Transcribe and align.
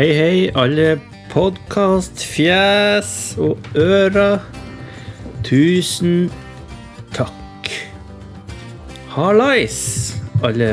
Hei, 0.00 0.14
hei, 0.16 0.36
alle 0.56 0.94
podkastfjes 1.28 3.10
og 3.36 3.66
ører. 3.76 4.38
Tusen 5.44 6.30
takk. 7.12 7.68
Hallais, 9.12 9.76
alle 10.40 10.70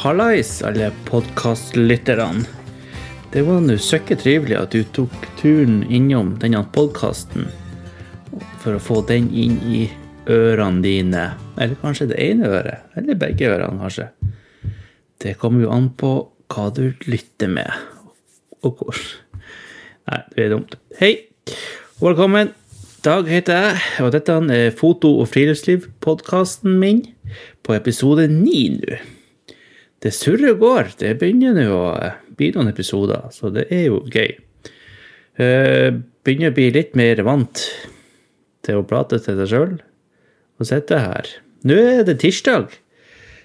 Hallais, 0.00 0.54
alle 0.64 0.88
podkastlytterne. 1.04 2.46
Det 3.36 3.44
var 3.50 3.60
nå 3.60 3.76
søkke 3.76 4.16
trivelig 4.24 4.56
at 4.62 4.72
du 4.72 4.88
tok 4.96 5.28
turen 5.44 5.82
innom 5.84 6.38
denne 6.40 6.64
podkasten 6.72 7.44
for 8.64 8.72
å 8.78 8.84
få 8.88 9.02
den 9.12 9.28
inn 9.36 9.60
i 9.68 9.84
ørene 10.32 10.80
dine. 10.80 11.28
Eller 11.60 11.76
kanskje 11.84 12.14
det 12.16 12.22
ene 12.24 12.48
øret, 12.56 12.88
eller 12.96 13.20
begge 13.20 13.52
ørene, 13.52 13.84
kanskje. 13.84 14.14
Det 15.20 15.36
kommer 15.36 15.68
jo 15.68 15.76
an 15.76 15.92
på 15.92 16.22
hva 16.52 16.68
du 16.74 16.92
lytter 17.08 17.50
med, 17.50 17.70
og 18.62 18.80
hvor. 18.80 18.98
Nei, 20.08 20.18
det 20.34 20.44
er 20.44 20.52
dumt. 20.52 20.76
Hei, 20.98 21.14
og 22.00 22.10
velkommen. 22.12 22.52
Dag 23.02 23.26
heter 23.26 23.56
jeg, 23.58 23.78
og 24.04 24.12
dette 24.14 24.34
er 24.54 24.74
foto- 24.78 25.16
og 25.22 25.30
friluftsliv-podkasten 25.32 26.76
min 26.78 27.00
på 27.66 27.74
episode 27.74 28.28
ni 28.30 28.68
nå. 28.76 29.00
Det 30.02 30.12
surrer 30.14 30.52
og 30.52 30.60
går. 30.62 30.92
Det 31.00 31.16
begynner 31.18 31.56
nå 31.56 31.66
å 31.74 32.12
bli 32.38 32.52
noen 32.54 32.70
episoder, 32.70 33.26
så 33.34 33.50
det 33.54 33.66
er 33.74 33.88
jo 33.88 34.02
gøy. 34.06 34.36
Uh, 35.40 35.98
begynner 36.22 36.52
å 36.52 36.58
bli 36.58 36.68
litt 36.74 36.94
mer 36.98 37.22
vant 37.26 37.64
til 38.62 38.78
å 38.78 38.86
prate 38.86 39.18
til 39.22 39.38
deg 39.40 39.50
sjøl 39.50 39.74
og 40.60 40.68
sitte 40.68 41.00
her. 41.02 41.30
Nå 41.66 41.78
er 41.78 42.06
det 42.06 42.20
tirsdag. 42.22 42.74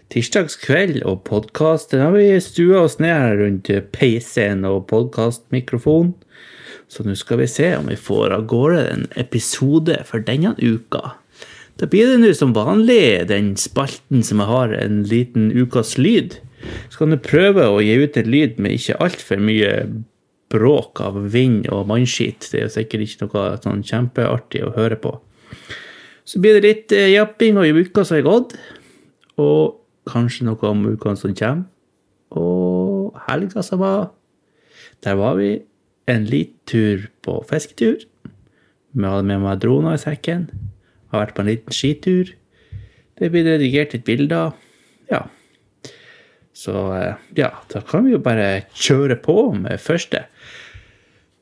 Tirsdagskveld 0.08 1.02
og 1.04 1.26
podkast. 1.28 1.92
Den 1.92 2.06
har 2.06 2.14
vi 2.16 2.40
stua 2.40 2.86
oss 2.86 2.96
ned 3.04 3.12
her 3.12 3.34
rundt 3.42 3.70
PC-en 3.92 4.64
og 4.68 4.86
podkastmikrofonen. 4.88 6.14
Så 6.88 7.04
nå 7.04 7.12
skal 7.20 7.42
vi 7.42 7.48
se 7.52 7.74
om 7.76 7.90
vi 7.92 7.98
får 8.00 8.32
av 8.38 8.46
gårde 8.48 8.84
en 8.88 9.02
episode 9.20 9.98
for 10.08 10.24
denne 10.24 10.54
uka. 10.62 11.18
Da 11.78 11.90
blir 11.92 12.08
det 12.08 12.22
nå 12.22 12.30
som 12.38 12.54
vanlig 12.56 13.28
den 13.28 13.50
spalten 13.60 14.24
som 14.24 14.40
jeg 14.40 14.50
har 14.50 14.76
en 14.78 15.02
liten 15.10 15.50
ukas 15.52 15.98
lyd. 16.00 16.38
Så 16.88 17.02
kan 17.02 17.12
du 17.12 17.20
prøve 17.20 17.66
å 17.68 17.82
gi 17.84 17.98
ut 18.00 18.16
en 18.18 18.30
lyd 18.32 18.62
med 18.64 18.78
ikke 18.78 18.96
altfor 19.04 19.44
mye 19.44 19.74
bråk 20.54 21.02
av 21.04 21.20
vind 21.34 21.68
og 21.68 21.90
mannskitt. 21.92 22.48
Det 22.48 22.62
er 22.62 22.70
jo 22.70 22.76
sikkert 22.78 23.04
ikke 23.04 23.28
noe 23.28 23.50
sånn 23.60 23.84
kjempeartig 23.84 24.64
å 24.64 24.72
høre 24.78 24.96
på. 25.04 25.18
Så 26.28 26.40
blir 26.40 26.56
det 26.56 26.64
litt 26.64 26.96
eh, 26.96 27.12
japping 27.12 27.60
og 27.60 27.68
i 27.68 27.76
uka 27.76 28.08
som 28.08 28.18
er 28.22 28.26
gått. 28.26 28.56
Og 29.44 29.84
kanskje 30.08 30.48
noe 30.48 30.70
om 30.70 30.86
ukene 30.88 31.20
som 31.20 31.36
kommer. 31.38 31.68
Og 32.38 33.16
helga 33.28 33.64
som 33.64 33.82
var. 33.82 34.10
Der 35.06 35.16
var 35.20 35.38
vi 35.40 35.62
en 36.08 36.26
liten 36.28 36.60
tur 36.68 37.08
på 37.24 37.40
fisketur. 37.48 38.04
Vi 38.98 39.06
hadde 39.06 39.28
med 39.28 39.44
meg 39.44 39.62
droner 39.64 39.96
i 39.96 40.02
sekken. 40.02 40.48
Har 41.12 41.26
vært 41.26 41.36
på 41.38 41.44
en 41.44 41.52
liten 41.52 41.76
skitur. 41.76 42.34
Det 43.18 43.32
blir 43.34 43.48
redigert 43.48 43.96
litt 43.96 44.06
bilder. 44.08 44.56
Ja. 45.12 45.26
Så 46.58 46.74
ja, 47.38 47.52
da 47.72 47.84
kan 47.86 48.08
vi 48.08 48.16
jo 48.16 48.22
bare 48.24 48.66
kjøre 48.74 49.20
på 49.22 49.52
med 49.56 49.80
første. 49.82 50.26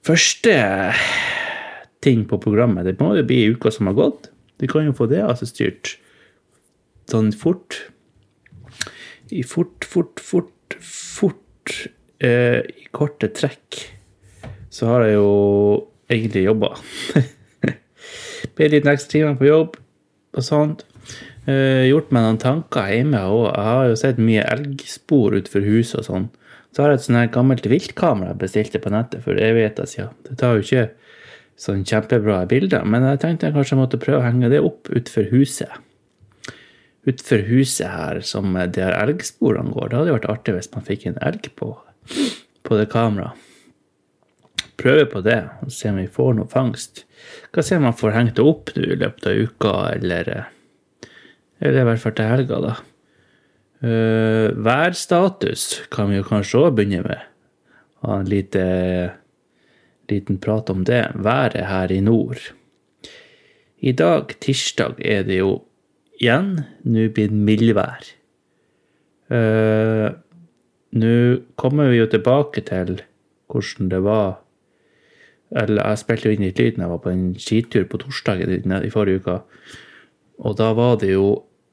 Første 0.06 0.56
ting 2.06 2.26
på 2.30 2.40
programmet. 2.42 2.86
Det 2.86 3.00
må 3.00 3.16
jo 3.18 3.26
bli 3.26 3.46
uka 3.56 3.72
som 3.74 3.90
har 3.90 3.98
gått. 3.98 4.30
Vi 4.62 4.70
kan 4.72 4.86
jo 4.88 4.96
få 4.96 5.08
det 5.12 5.24
altså 5.24 5.48
styrt 5.50 5.96
sånn 7.12 7.32
fort. 7.36 7.80
I 9.34 9.42
fort, 9.48 9.86
fort, 9.90 10.22
fort, 10.22 10.78
fort 10.82 11.72
eh, 12.22 12.62
I 12.62 12.90
korte 12.94 13.32
trekk 13.34 13.82
så 14.76 14.90
har 14.90 15.06
jeg 15.06 15.16
jo 15.16 15.30
egentlig 16.12 16.42
jobba. 16.44 16.74
Ble 18.58 18.68
litt 18.74 18.88
ekstra 18.92 19.14
timer 19.14 19.38
på 19.40 19.48
jobb 19.48 19.78
og 20.36 20.44
sånt. 20.44 20.84
Eh, 21.48 21.86
gjort 21.88 22.12
meg 22.12 22.26
noen 22.26 22.42
tanker 22.42 22.90
hjemme 22.92 23.22
òg. 23.24 23.46
Jeg 23.54 23.70
har 23.70 23.88
jo 23.88 23.96
sett 24.02 24.20
mye 24.20 24.44
elgspor 24.52 25.38
utenfor 25.38 25.64
huset 25.70 26.02
og 26.02 26.08
sånn. 26.10 26.28
Så 26.76 26.84
har 26.84 26.92
jeg 26.92 27.00
et 27.00 27.06
sånt 27.06 27.22
her 27.22 27.32
gammelt 27.32 27.68
viltkamera 27.72 28.34
jeg 28.34 28.42
bestilte 28.42 28.82
på 28.84 28.92
nettet 28.92 29.24
for 29.24 29.40
evigheter 29.40 29.88
siden. 29.88 30.12
Det 30.28 30.36
tar 30.42 30.58
jo 30.58 30.66
ikke 30.66 30.90
sånn 31.62 31.86
kjempebra 31.88 32.42
bilder, 32.52 32.84
men 32.84 33.06
jeg 33.14 33.22
tenkte 33.22 33.48
jeg 33.48 33.56
kanskje 33.56 33.80
måtte 33.80 34.02
prøve 34.02 34.20
å 34.20 34.26
henge 34.26 34.52
det 34.52 34.60
opp 34.60 34.90
utenfor 34.92 35.30
huset. 35.32 35.72
Utenfor 37.06 37.44
huset 37.52 37.88
her, 37.92 38.22
som 38.26 38.56
de 38.56 38.82
her 38.82 38.96
elgsporene 38.98 39.74
går. 39.74 39.92
Det 39.92 40.00
hadde 40.00 40.16
vært 40.16 40.32
artig 40.32 40.56
hvis 40.56 40.72
man 40.74 40.86
fikk 40.88 41.06
en 41.06 41.20
elg 41.22 41.52
på, 41.60 41.76
på 42.66 42.80
det 42.80 42.88
kameraet. 42.94 43.42
Prøve 44.76 45.06
på 45.08 45.22
det 45.24 45.38
og 45.64 45.72
se 45.72 45.88
om 45.92 46.00
vi 46.02 46.10
får 46.12 46.34
noe 46.36 46.52
fangst. 46.52 47.06
Hva 47.56 47.64
se 47.64 47.78
man 47.80 47.96
får 47.96 48.16
hengt 48.16 48.36
det 48.40 48.44
opp 48.44 48.74
nå 48.76 48.84
i 48.84 48.98
løpet 49.00 49.30
av 49.30 49.38
uka, 49.40 49.74
eller, 49.94 50.32
eller 51.62 51.80
i 51.80 51.88
hvert 51.88 52.02
fall 52.02 52.16
til 52.18 52.30
helga, 52.32 52.60
da. 52.66 52.74
Uh, 53.86 54.50
værstatus 54.66 55.86
kan 55.94 56.10
vi 56.10 56.20
jo 56.20 56.28
kanskje 56.28 56.64
òg 56.64 56.76
begynne 56.78 57.06
med. 57.06 57.24
Ha 58.06 58.20
en 58.20 58.30
lite, 58.30 58.66
liten 60.10 60.40
prat 60.42 60.70
om 60.74 60.84
det. 60.88 61.04
Været 61.16 61.68
her 61.70 61.92
i 61.92 62.02
nord. 62.02 62.42
I 63.86 63.94
dag, 63.94 64.32
tirsdag, 64.42 65.00
er 65.00 65.24
det 65.28 65.40
jo 65.42 65.65
igjen 66.20 66.52
nå 66.84 67.10
blir 67.16 67.32
det 67.32 67.46
mildvær. 67.50 68.08
Uh, 69.32 70.14
nå 70.96 71.14
kommer 71.60 71.92
vi 71.92 72.00
jo 72.00 72.10
tilbake 72.12 72.62
til 72.68 73.00
hvordan 73.50 73.90
det 73.90 74.02
var 74.06 74.36
Eller 75.56 75.82
jeg 75.82 76.02
spilte 76.02 76.30
jo 76.30 76.36
inn 76.36 76.44
litt 76.46 76.60
lyd 76.60 76.76
da 76.76 76.84
jeg 76.84 76.92
var 76.92 77.02
på 77.04 77.12
en 77.12 77.26
skitur 77.40 77.84
på 77.90 78.00
torsdag 78.02 78.42
i 78.44 78.90
forrige 78.92 79.22
uke. 79.22 79.36
Og 80.42 80.56
da 80.58 80.72
var 80.76 80.98
det 81.00 81.12
jo 81.14 81.28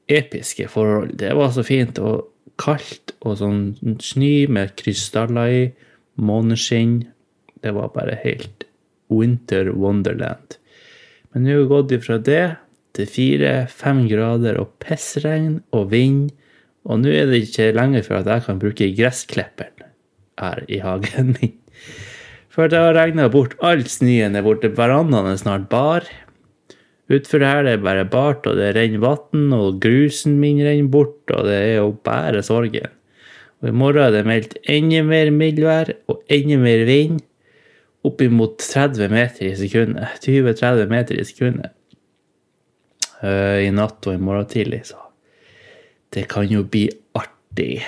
episke 0.07 0.67
forhold. 0.69 1.15
Det 1.19 1.33
var 1.35 1.49
så 1.51 1.65
fint 1.65 1.97
og 1.99 2.29
kaldt 2.61 3.15
og 3.25 3.39
sånn 3.41 3.97
snø 3.99 4.45
med 4.53 4.75
krystaller 4.79 5.55
i, 5.57 5.63
måneskinn. 6.21 6.99
Det 7.65 7.73
var 7.73 7.91
bare 7.95 8.19
helt 8.21 8.67
winter 9.09 9.71
wonderland. 9.73 10.59
Men 11.33 11.43
nå 11.43 11.55
har 11.55 11.63
vi 11.63 11.71
gått 11.73 11.95
ifra 11.97 12.19
det 12.21 12.45
til 12.93 13.09
fire-fem 13.09 14.05
grader 14.09 14.59
og 14.61 14.73
pissregn 14.83 15.61
og 15.73 15.91
vind. 15.93 16.29
Og 16.83 17.01
nå 17.01 17.13
er 17.13 17.29
det 17.29 17.43
ikke 17.47 17.71
lenger 17.75 18.05
for 18.05 18.19
at 18.19 18.29
jeg 18.29 18.45
kan 18.47 18.61
bruke 18.61 18.91
gressklipperen 18.97 19.91
her 20.41 20.63
i 20.67 20.81
hagen 20.83 21.35
min. 21.37 21.55
For 22.53 22.69
det 22.69 22.77
har 22.77 22.93
regna 22.93 23.29
bort 23.33 23.55
all 23.65 23.81
snøen 23.89 24.37
er 24.37 24.45
borte. 24.45 24.69
Verandaen 24.77 25.31
er 25.31 25.39
snart 25.41 25.69
bar. 25.71 26.05
Utfor 27.11 27.43
her 27.43 27.65
det 27.65 27.79
bare 27.83 28.05
bart, 28.07 28.45
og 28.47 28.57
det 28.57 28.73
renner 28.77 29.01
vann, 29.03 29.49
og 29.53 29.81
grusen 29.83 30.37
min 30.39 30.61
renner 30.63 30.89
bort, 30.93 31.19
og 31.33 31.49
det 31.49 31.57
er 31.57 31.75
jo 31.81 31.91
bare 32.05 32.43
sorgen. 32.45 32.93
Og 33.61 33.69
i 33.71 33.75
morgen 33.75 34.05
er 34.05 34.13
det 34.13 34.25
meldt 34.27 34.57
enda 34.69 35.01
mer 35.07 35.31
mildvær 35.33 35.93
og 36.11 36.21
enda 36.31 36.59
mer 36.61 36.85
vind. 36.87 37.21
Oppimot 38.03 38.59
30 38.59 39.07
meter 39.11 39.47
i 39.47 39.55
sekundet. 39.55 40.19
20-30 40.25 40.89
meter 40.91 41.19
i 41.19 41.27
sekundet. 41.27 41.71
Uh, 43.23 43.63
I 43.63 43.71
natt 43.71 44.03
og 44.07 44.17
i 44.17 44.21
morgen 44.21 44.49
tidlig, 44.51 44.83
så 44.91 44.99
det 46.13 46.27
kan 46.31 46.45
jo 46.49 46.65
bli 46.67 46.89
artig. 47.17 47.85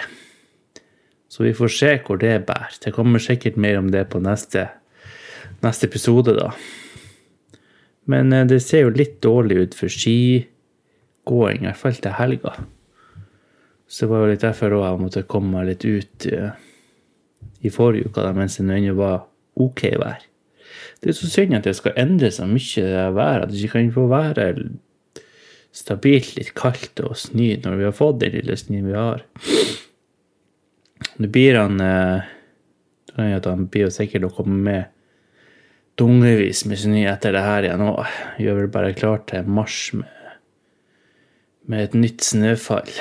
Så 1.30 1.44
vi 1.44 1.54
får 1.58 1.74
se 1.76 1.92
hvor 2.06 2.18
det 2.22 2.46
bærer. 2.48 2.78
Det 2.82 2.94
kommer 2.96 3.20
sikkert 3.20 3.60
mer 3.60 3.78
om 3.82 3.92
det 3.92 4.06
på 4.10 4.22
neste, 4.24 4.70
neste 5.62 5.90
episode, 5.90 6.34
da. 6.40 6.54
Men 8.10 8.32
det 8.48 8.62
ser 8.64 8.86
jo 8.86 8.94
litt 8.96 9.18
dårlig 9.26 9.58
ut 9.60 9.76
for 9.78 9.92
skigåing, 9.92 11.62
i 11.62 11.68
hvert 11.68 11.82
fall 11.82 12.00
til 12.00 12.16
helga. 12.16 12.54
Så 13.86 14.06
det 14.06 14.12
var 14.14 14.24
jo 14.24 14.32
litt 14.32 14.46
derfor 14.46 14.78
òg 14.78 14.86
jeg 14.88 15.02
måtte 15.04 15.26
komme 15.30 15.58
meg 15.58 15.70
litt 15.74 15.86
ut 15.86 16.28
i 17.66 17.74
forrige 17.74 18.10
uke, 18.10 18.24
da, 18.24 18.32
mens 18.38 18.58
det 18.58 18.66
ennå 18.66 18.96
var 18.98 19.26
OK 19.62 19.84
vær. 20.02 20.24
Det 21.02 21.12
er 21.12 21.18
så 21.18 21.30
synd 21.30 21.58
at 21.58 21.68
det 21.68 21.76
skal 21.78 21.98
endre 22.00 22.32
seg 22.34 22.50
mye, 22.50 22.86
været. 23.16 23.44
At 23.44 23.52
det 23.52 23.62
ikke 23.62 23.78
kan 23.78 23.94
få 23.96 24.08
være 24.12 24.48
stabilt 25.76 26.36
litt 26.38 26.54
kaldt 26.56 27.02
og 27.04 27.18
snø 27.20 27.52
når 27.64 27.80
vi 27.80 27.88
har 27.88 27.96
fått 27.96 28.22
den 28.24 28.36
lille 28.38 28.56
snøen 28.60 28.88
vi 28.88 28.96
har. 28.96 29.26
Nå 31.20 31.30
blir 31.32 31.60
han 31.60 31.82
at 33.16 33.48
Han 33.48 33.68
blir 33.72 33.88
jo 33.88 33.94
sikkert 33.96 34.28
å 34.28 34.34
komme 34.36 34.58
med 34.64 34.96
dungevis 36.00 36.66
med 36.68 36.80
snø 36.80 37.06
etter 37.08 37.36
det 37.36 37.44
her 37.46 37.68
igjen 37.68 37.86
òg. 37.86 38.04
Gjør 38.42 38.62
vel 38.62 38.72
bare 38.74 38.96
klart 38.98 39.30
til 39.32 39.48
mars 39.48 39.80
med, 39.96 40.10
med 41.72 41.88
et 41.88 41.98
nytt 41.98 42.26
snøfall. 42.26 42.92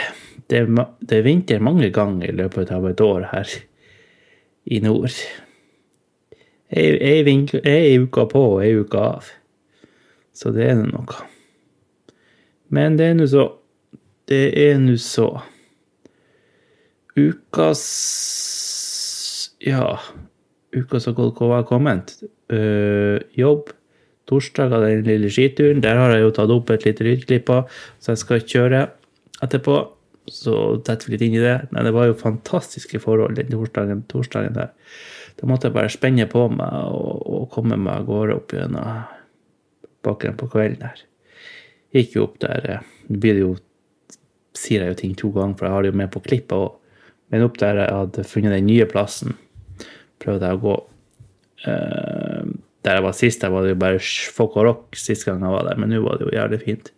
Det 0.47 0.61
er, 0.61 0.70
det 1.00 1.19
er, 1.19 1.27
vinter 1.27 1.65
mange 1.65 1.91
ganger 1.94 2.31
i 2.31 2.37
løpet 2.37 2.70
av 2.75 2.87
et 2.91 3.03
år 3.03 3.29
her 3.32 3.55
i 4.70 4.81
nord. 4.85 5.15
Ei 6.75 7.99
uke 7.99 8.27
på 8.31 8.44
og 8.55 8.65
ei 8.65 8.75
uke 8.79 9.06
av. 9.15 9.31
Så 10.35 10.50
det 10.55 10.69
er 10.69 10.82
det 10.82 10.91
noe. 10.91 11.33
Men 12.75 12.99
det 12.99 13.11
er 13.12 13.19
nå 13.19 13.26
så. 13.31 13.49
Det 14.29 14.44
er 14.59 14.79
nå 14.82 14.97
så. 15.00 15.29
Ukas 17.15 17.85
Ja, 19.65 19.94
uka 20.75 20.99
som 21.00 21.15
gått, 21.17 21.38
hva 21.38 21.61
har 21.61 21.69
kommet? 21.69 22.17
Uh, 22.53 23.23
jobb. 23.38 23.71
Torsdag 24.29 24.73
av 24.73 24.85
den 24.87 25.05
lille 25.06 25.31
skituren. 25.32 25.82
Der 25.85 26.00
har 26.00 26.15
jeg 26.15 26.25
jo 26.25 26.35
tatt 26.35 26.53
opp 26.53 26.73
et 26.73 26.87
lite 26.88 27.05
lydklipp 27.05 27.53
så 27.53 28.12
jeg 28.15 28.23
skal 28.23 28.44
kjøre 28.44 28.81
etterpå. 29.44 29.79
Så 30.32 30.55
detter 30.81 31.09
vi 31.09 31.15
litt 31.15 31.27
inn 31.27 31.37
i 31.37 31.44
det. 31.44 31.56
Men 31.70 31.85
det 31.85 31.93
var 31.97 32.09
jo 32.09 32.17
fantastiske 32.19 33.00
forhold 33.05 33.37
den 33.37 33.53
torsdagen, 33.53 34.05
torsdagen 34.09 34.56
der. 34.56 34.73
Da 35.37 35.49
måtte 35.50 35.69
jeg 35.69 35.77
bare 35.77 35.93
spenne 35.93 36.27
på 36.31 36.47
meg 36.53 36.94
og, 36.94 37.25
og 37.29 37.50
komme 37.53 37.77
meg 37.77 38.00
av 38.00 38.09
gårde 38.09 38.38
opp 38.41 38.56
gjennom 38.56 39.05
bakken 40.05 40.41
på 40.41 40.49
kvelden 40.53 40.87
der. 40.87 41.05
Gikk 41.94 42.17
jo 42.19 42.26
opp 42.29 42.41
der. 42.43 42.70
eh, 42.70 42.91
det 43.08 43.37
jo 43.38 43.55
sier 44.55 44.85
jeg 44.85 44.94
jo 44.94 44.99
ting 44.99 45.14
to 45.19 45.31
ganger, 45.35 45.56
for 45.58 45.67
jeg 45.67 45.75
har 45.75 45.85
det 45.85 45.93
jo 45.93 46.00
med 46.00 46.12
på 46.14 46.23
klippet 46.25 46.56
òg. 46.56 46.75
Men 47.32 47.46
opp 47.46 47.56
der 47.58 47.81
jeg 47.81 47.94
hadde 47.94 48.26
funnet 48.29 48.55
den 48.55 48.69
nye 48.69 48.87
plassen, 48.87 49.35
prøvde 50.23 50.50
jeg 50.50 50.58
å 50.58 50.62
gå. 50.64 50.75
Eh, 51.70 52.43
der 52.85 52.99
jeg 52.99 53.06
var 53.06 53.17
sist, 53.17 53.41
der 53.41 53.52
var 53.55 53.64
det 53.64 53.73
jo 53.73 53.81
bare 53.81 54.02
folk 54.37 54.58
og 54.61 54.69
rock 54.69 54.99
sist 55.00 55.25
gang 55.26 55.43
jeg 55.43 55.55
var 55.55 55.64
der, 55.67 55.81
men 55.81 55.91
nå 55.91 56.02
var 56.05 56.20
det 56.20 56.29
jo 56.29 56.37
jævlig 56.37 56.61
fint. 56.62 56.93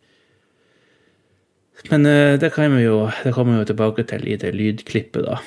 Men 1.90 2.08
eh, 2.10 2.34
det 2.40 2.50
kan 2.54 2.74
vi 2.74 2.82
jo, 2.86 3.06
det 3.22 3.32
kommer 3.36 3.54
vi 3.54 3.62
jo 3.62 3.70
tilbake 3.70 4.04
til 4.10 4.26
i 4.26 4.36
det 4.40 4.52
lydklippet, 4.56 5.28
da. 5.28 5.40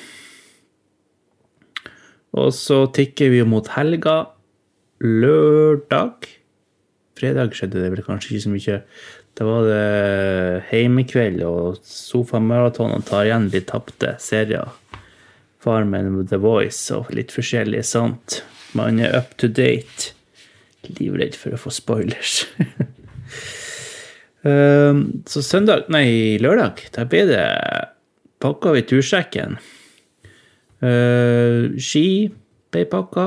Og 2.39 2.51
så 2.53 2.83
tikker 2.93 3.31
vi 3.33 3.41
jo 3.41 3.47
mot 3.49 3.67
helga. 3.73 4.29
Lørdag. 5.01 6.27
Fredag 7.19 7.55
skjedde 7.57 7.81
det 7.81 7.89
vel 7.91 8.05
kanskje 8.05 8.35
ikke 8.35 8.45
så 8.45 8.51
mye. 8.53 8.77
Da 9.39 9.45
var 9.47 9.63
det 9.63 10.63
heimekveld 10.67 11.39
og 11.47 11.77
sofamaratonene 11.87 13.05
tar 13.07 13.23
igjen 13.29 13.47
litt 13.53 13.69
tapte 13.71 14.17
serier. 14.19 14.73
Farmen 15.63 16.25
The 16.27 16.39
Voice 16.43 16.91
og 16.95 17.13
litt 17.15 17.31
forskjellig 17.31 17.85
sånt. 17.87 18.41
Man 18.75 18.99
er 18.99 19.15
up 19.15 19.37
to 19.39 19.47
date. 19.47 20.11
Livredd 20.99 21.39
for 21.39 21.55
å 21.55 21.61
få 21.61 21.71
spoilers. 21.71 22.43
Um, 24.39 25.23
så 25.27 25.41
søndag, 25.43 25.89
nei, 25.91 26.39
lørdag, 26.39 26.85
da 26.95 27.03
ble 27.11 27.25
det 27.27 27.41
pakka 28.39 28.71
vi 28.71 28.85
tursekken. 28.87 29.57
Uh, 30.79 31.75
ski 31.75 32.29
ble 32.71 32.85
pakka. 32.87 33.25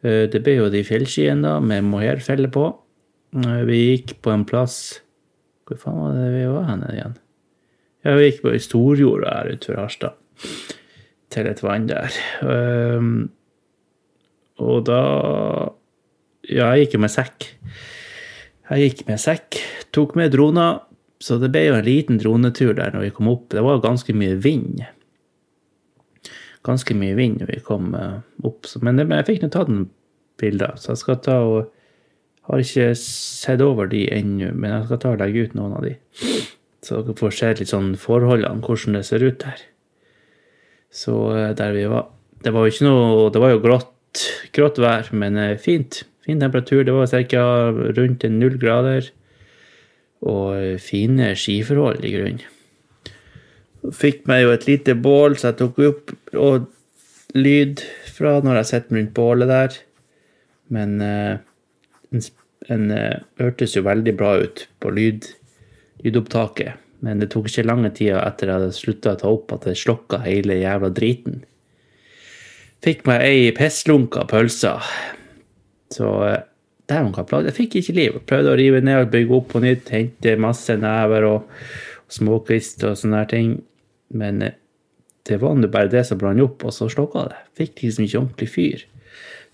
Uh, 0.00 0.24
det 0.32 0.40
ble 0.46 0.56
jo 0.56 0.70
de 0.72 0.80
fjellskiene 0.88 1.58
med 1.60 1.84
mohairfelle 1.90 2.48
på. 2.48 2.70
Vi 3.34 3.78
gikk 3.80 4.18
på 4.22 4.30
en 4.30 4.44
plass 4.46 5.00
Hvor 5.66 5.80
faen 5.80 5.96
var 5.98 6.12
det 6.14 6.28
vi 6.36 6.44
var 6.46 6.68
hen 6.68 6.84
igjen? 6.86 7.16
Ja, 8.04 8.12
vi 8.14 8.28
gikk 8.28 8.42
på 8.44 8.52
Storjorda 8.60 9.30
her 9.32 9.48
utenfor 9.48 9.80
Harstad. 9.80 10.18
Til 11.32 11.48
et 11.48 11.62
vann 11.64 11.86
der. 11.88 12.12
Um, 12.44 13.30
og 14.60 14.84
da 14.86 15.00
Ja, 16.44 16.68
jeg 16.76 16.84
gikk 16.84 16.98
jo 16.98 17.00
med 17.06 17.14
sekk. 17.14 17.46
Jeg 18.68 18.90
gikk 18.90 19.06
med 19.08 19.20
sekk, 19.20 19.56
tok 19.96 20.12
med 20.20 20.34
droner, 20.36 20.82
så 21.24 21.38
det 21.40 21.48
ble 21.54 21.62
jo 21.64 21.78
en 21.78 21.86
liten 21.86 22.20
dronetur 22.20 22.74
der 22.76 22.92
når 22.92 23.06
vi 23.06 23.14
kom 23.16 23.30
opp. 23.32 23.48
Det 23.52 23.64
var 23.64 23.80
ganske 23.80 24.12
mye 24.12 24.36
vind. 24.44 24.84
Ganske 26.64 26.96
mye 26.96 27.16
vind 27.16 27.40
når 27.40 27.54
vi 27.54 27.62
kom 27.64 27.94
eh, 27.96 28.20
opp, 28.44 28.68
men 28.84 29.00
jeg 29.00 29.26
fikk 29.30 29.42
nå 29.42 29.50
tatt 29.52 29.72
noen 29.72 29.88
bilder, 30.40 30.76
så 30.76 30.92
jeg 30.92 31.02
skal 31.02 31.20
ta 31.24 31.40
og 31.48 31.73
Har 32.44 32.60
ikke 32.60 32.90
sett 33.00 33.62
over 33.64 33.88
de 33.88 34.04
ennå, 34.12 34.50
men 34.52 34.72
jeg 34.72 34.88
skal 34.88 35.00
ta 35.00 35.12
og 35.14 35.22
legge 35.22 35.46
ut 35.46 35.54
noen 35.56 35.76
av 35.78 35.86
de. 35.86 35.94
Så 36.84 37.00
dere 37.00 37.16
får 37.16 37.36
se 37.38 37.52
litt 37.60 37.72
sånn 37.72 37.94
forholdene, 38.00 38.60
hvordan 38.64 38.98
det 38.98 39.06
ser 39.08 39.24
ut 39.24 39.38
der. 39.40 39.62
Så 40.94 41.14
eh, 41.34 41.52
der 41.56 41.72
vi 41.74 41.86
var 41.90 42.10
Det 42.44 42.52
var 42.54 42.66
jo 42.66 42.70
ikke 42.70 42.84
noe 42.86 43.30
Det 43.32 43.40
var 43.42 43.50
jo 43.50 43.62
grått, 43.64 44.20
grått 44.54 44.78
vær, 44.78 45.08
men 45.16 45.38
eh, 45.40 45.56
fint. 45.58 46.04
Fin 46.24 46.40
temperatur. 46.40 46.84
Det 46.84 46.92
var 46.92 47.08
ca. 47.30 47.46
rundt 47.96 48.28
null 48.30 48.58
grader. 48.60 49.08
Og 50.24 50.80
fine 50.80 51.32
skiforhold 51.36 52.04
i 52.04 52.12
grunnen. 52.14 52.44
Fikk 53.92 54.22
meg 54.28 54.44
jo 54.44 54.52
et 54.54 54.64
lite 54.64 54.94
bål, 54.96 55.36
så 55.36 55.50
jeg 55.50 55.58
tok 55.58 55.80
opp 55.84 56.12
og 56.40 56.70
lyd 57.36 57.82
fra 58.14 58.38
når 58.40 58.62
jeg 58.62 58.70
sitter 58.70 58.96
rundt 58.96 59.12
bålet 59.16 59.50
der. 59.50 59.76
Men 60.72 60.94
eh, 61.04 61.42
en, 62.14 62.22
sp- 62.22 62.70
en 62.72 62.86
eh, 62.94 63.18
hørtes 63.42 63.74
jo 63.76 63.84
veldig 63.86 64.14
bra 64.16 64.36
ut 64.40 64.64
på 64.80 64.94
lyd, 64.94 65.28
lydopptaket. 66.06 66.80
Men 67.04 67.20
det 67.20 67.28
tok 67.34 67.50
ikke 67.50 67.66
lange 67.66 67.90
tida 67.92 68.22
etter 68.24 68.48
jeg 68.48 68.56
hadde 68.62 68.76
slutta 68.76 69.12
å 69.12 69.20
ta 69.20 69.32
opp, 69.34 69.52
at 69.52 69.66
det 69.68 69.74
slokka 69.76 70.22
hele 70.24 70.56
jævla 70.62 70.88
driten. 70.94 71.42
Fikk 72.84 73.04
meg 73.08 73.24
ei 73.26 73.50
pisslunka 73.56 74.24
pølse. 74.30 74.72
Så 75.92 76.08
eh, 76.28 76.40
dæven 76.90 77.12
hva 77.16 77.24
plagde 77.28 77.52
Jeg 77.52 77.58
fikk 77.58 77.78
ikke 77.80 77.96
liv. 77.96 78.18
Prøvde 78.28 78.52
å 78.54 78.58
rive 78.60 78.80
ned 78.84 79.02
og 79.02 79.12
bygge 79.12 79.36
opp 79.38 79.52
på 79.52 79.62
nytt. 79.64 79.92
Hente 79.92 80.36
masse 80.40 80.76
never 80.80 81.28
og, 81.28 81.52
og 82.04 82.16
småkvist 82.18 82.84
og 82.88 82.98
sånne 83.00 83.22
her 83.22 83.30
ting. 83.30 83.54
Men 84.16 84.42
eh, 84.44 84.56
det 85.28 85.38
var 85.40 85.56
nå 85.56 85.70
bare 85.72 85.88
det 85.92 86.02
som 86.08 86.20
brant 86.20 86.44
opp, 86.44 86.64
og 86.68 86.74
så 86.76 86.88
slokka 86.92 87.28
det. 87.30 87.38
Fikk 87.60 87.84
liksom 87.86 88.04
ikke 88.04 88.20
ordentlig 88.20 88.50
fyr. 88.52 88.84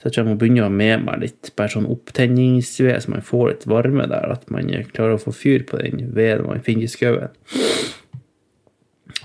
Så 0.01 0.09
jeg 0.09 0.15
tror 0.15 0.23
jeg 0.25 0.33
må 0.33 0.41
begynne 0.41 0.63
å 0.63 0.69
ha 0.71 0.73
med 0.73 1.03
meg 1.05 1.21
litt 1.21 1.51
bare 1.61 1.75
sånn 1.75 1.89
opptenningsved, 1.93 3.03
så 3.05 3.13
man 3.13 3.25
får 3.25 3.43
litt 3.51 3.67
varme 3.69 4.07
der. 4.09 4.31
At 4.33 4.47
man 4.49 4.71
eh, 4.73 4.87
klarer 4.89 5.19
å 5.19 5.21
få 5.21 5.35
fyr 5.37 5.67
på 5.69 5.77
den 5.77 6.07
veden 6.17 6.49
man 6.49 6.63
finner 6.65 6.87
i 6.87 6.89
skauen. 6.89 7.35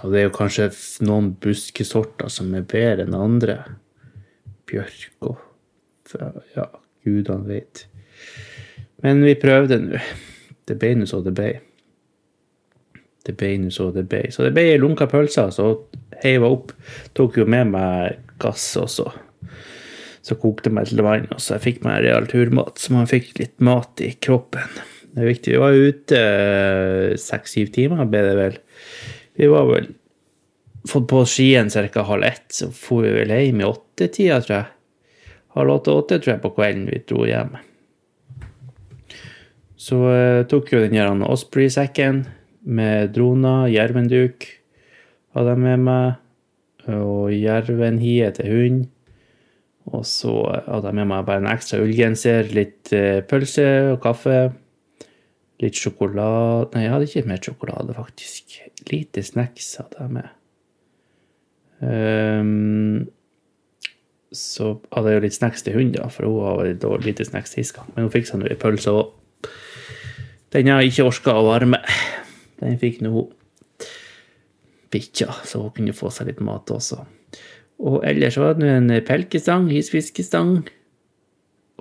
Og 0.04 0.12
det 0.12 0.19
er 0.19 0.25
jo 0.27 0.33
kanskje 0.36 0.68
noen 1.07 1.31
buskesorter 1.42 2.27
som 2.27 2.51
er 2.60 2.68
bedre 2.68 3.06
enn 3.07 3.16
andre. 3.16 3.62
Bjørk 4.68 5.30
og 5.31 5.42
Ja, 6.54 6.68
gudene 7.07 7.48
vet. 7.48 7.86
Men 9.01 9.24
vi 9.24 9.33
prøvde 9.39 9.80
nå. 9.81 10.01
Det 10.68 10.75
ble 10.81 10.92
nå 11.00 11.07
så 11.10 11.22
det 11.24 11.33
ble. 11.38 11.54
Det 13.25 13.34
ble 13.39 13.53
nå 13.63 13.72
så 13.74 13.88
det 13.96 14.05
ble. 14.12 14.25
Så 14.34 14.44
det 14.46 14.51
ble 14.53 14.75
lunka 14.82 15.08
pølse, 15.10 15.48
så 15.55 15.72
heiv 16.22 16.44
jeg 16.44 16.51
opp. 16.51 16.75
Tok 17.17 17.39
jo 17.39 17.48
med 17.50 17.72
meg 17.72 18.20
gass 18.41 18.67
også. 18.82 19.08
Så 20.25 20.38
kokte 20.41 20.72
meg 20.74 20.89
til 20.89 21.03
vann, 21.05 21.27
og 21.29 21.41
så 21.41 21.55
jeg 21.55 21.65
fikk 21.67 21.84
meg 21.86 22.01
real 22.05 22.25
turmat, 22.29 22.79
så 22.82 22.96
man 22.96 23.10
fikk 23.10 23.36
litt 23.38 23.60
mat 23.63 24.01
i 24.01 24.15
kroppen. 24.17 24.79
Det 25.13 25.22
er 25.22 25.29
viktig. 25.29 25.51
Vi 25.53 25.60
var 25.62 25.77
ute 25.77 26.22
seks-syv 27.22 27.70
timer, 27.75 28.08
ble 28.10 28.24
det 28.25 28.34
vel. 28.39 28.58
Vi 29.38 29.51
var 29.51 29.70
vel 29.70 29.91
fått 30.89 31.05
på 31.12 31.22
skien 31.29 31.70
ca. 31.70 32.03
halv 32.10 32.24
ett, 32.24 32.48
så 32.51 32.72
for 32.74 33.05
vi 33.05 33.13
vel 33.13 33.32
hjem 33.32 33.62
i 33.62 33.70
åttetida, 33.70 34.41
tror 34.41 34.58
jeg. 34.58 34.72
Halv 35.55 35.77
åtte-åtte, 35.77 36.20
tror 36.20 36.34
jeg, 36.34 36.44
på 36.44 36.53
kvelden 36.58 36.89
vi 36.89 37.00
dro 37.08 37.24
hjem. 37.29 37.55
Så 39.79 40.01
eh, 40.10 40.41
tok 40.50 40.74
jo 40.74 40.82
den 40.84 40.98
her 40.98 41.13
Osprey-sekken 41.29 42.25
med 42.65 43.13
droner, 43.15 43.70
jervenduk 43.70 44.50
hadde 45.36 45.53
jeg 45.53 45.62
med 45.62 45.86
meg, 45.86 46.20
og 46.89 47.32
jervenhie 47.34 48.29
til 48.36 48.51
hund. 48.51 48.84
Og 49.94 50.06
så 50.10 50.32
hadde 50.65 50.89
jeg 50.89 50.98
med 50.98 51.10
meg 51.12 51.25
bare 51.27 51.44
en 51.44 51.51
ekstra 51.51 51.82
ullgenser, 51.84 52.50
litt 52.56 52.94
eh, 52.96 53.22
pølse 53.27 53.68
og 53.92 54.00
kaffe. 54.06 54.39
Litt 55.62 55.77
sjokolade 55.80 56.74
Nei, 56.74 56.82
jeg 56.84 56.92
hadde 56.92 57.08
ikke 57.08 57.30
mer 57.30 57.44
sjokolade, 57.44 57.96
faktisk. 57.96 58.58
Lite 58.89 59.24
snacks 59.24 59.70
hadde 59.80 60.01
jeg 60.01 60.15
med. 60.18 60.34
Um, 61.86 63.06
så 64.36 64.74
hadde 64.92 65.12
jeg 65.12 65.20
jo 65.20 65.24
litt 65.27 65.38
snacks 65.38 65.63
til 65.63 65.77
hunden, 65.77 66.10
for 66.12 66.27
hun 66.27 66.44
har 66.44 66.74
dårlig- 66.82 67.12
lite 67.12 67.27
snacks 67.27 67.56
sist 67.56 67.75
gang. 67.77 67.92
Men 67.96 68.08
hun 68.08 68.13
fikk 68.13 68.27
seg 68.27 68.42
nå 68.42 68.50
ei 68.50 68.60
pølse 68.60 68.92
òg. 68.92 69.13
Den 70.56 70.72
jeg 70.72 70.92
ikke 70.92 71.08
orka 71.08 71.36
å 71.36 71.46
varme. 71.48 71.80
Den 72.60 72.80
fikk 72.80 73.01
nå 73.04 73.27
bikkja, 74.92 75.34
så 75.46 75.62
hun 75.62 75.74
kunne 75.75 75.96
få 75.96 76.12
seg 76.13 76.32
litt 76.32 76.44
mat 76.44 76.72
også. 76.72 77.04
Og 77.84 78.03
ellers 78.08 78.38
var 78.39 78.53
det 78.60 78.70
en 78.72 78.91
pelkestang, 79.08 79.67
isfiskestang, 79.74 80.63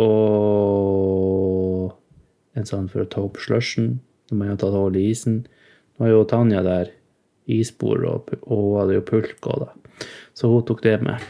og 0.03 1.95
en 2.59 2.67
sånn 2.67 2.89
for 2.91 3.05
å 3.05 3.11
ta 3.11 3.23
opp 3.23 3.39
slushen 3.43 4.01
når 4.31 4.37
man 4.41 4.51
har 4.51 4.59
tatt 4.59 4.75
hull 4.75 4.97
i 4.99 5.11
isen. 5.13 5.47
Nå 5.95 6.07
har 6.07 6.13
jo 6.15 6.27
Tanja 6.27 6.61
der 6.67 6.91
isbord, 7.51 8.03
og, 8.09 8.35
og 8.49 8.59
hun 8.59 8.77
hadde 8.81 8.99
jo 8.99 9.07
pulk 9.07 9.49
òg, 9.51 9.67
da. 9.67 9.71
Så 10.35 10.51
hun 10.51 10.65
tok 10.67 10.83
det 10.83 10.99
med. 11.05 11.23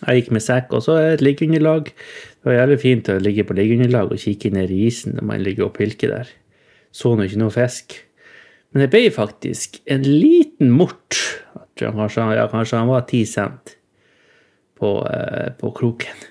Jeg 0.00 0.22
gikk 0.22 0.30
med 0.32 0.44
sekk, 0.44 0.70
og 0.76 0.84
så 0.86 0.96
et 1.02 1.24
liggeunderlag. 1.24 1.90
Det 1.92 2.48
var 2.48 2.56
jævlig 2.56 2.78
fint 2.80 3.10
å 3.12 3.18
ligge 3.20 3.44
på 3.44 3.56
liggeunderlag 3.58 4.14
og 4.14 4.22
kikke 4.22 4.52
ned 4.54 4.72
i 4.72 4.86
isen 4.86 5.18
når 5.18 5.26
man 5.28 5.44
ligger 5.44 5.66
og 5.66 5.74
pilker 5.76 6.14
der. 6.14 6.30
Så 6.94 7.12
nå 7.14 7.26
ikke 7.26 7.42
noe 7.42 7.52
fisk. 7.52 7.98
Men 8.72 8.86
det 8.86 8.92
ble 8.94 9.10
faktisk 9.12 9.80
en 9.90 10.06
liten 10.06 10.72
mort. 10.72 11.18
Han 11.88 12.02
kanskje, 12.02 12.26
ja, 12.36 12.46
kanskje 12.52 12.80
han 12.82 12.90
var 12.90 13.06
ti 13.08 13.22
cent 13.26 13.76
på, 14.80 14.92
eh, 15.08 15.50
på 15.60 15.72
kroken. 15.76 16.24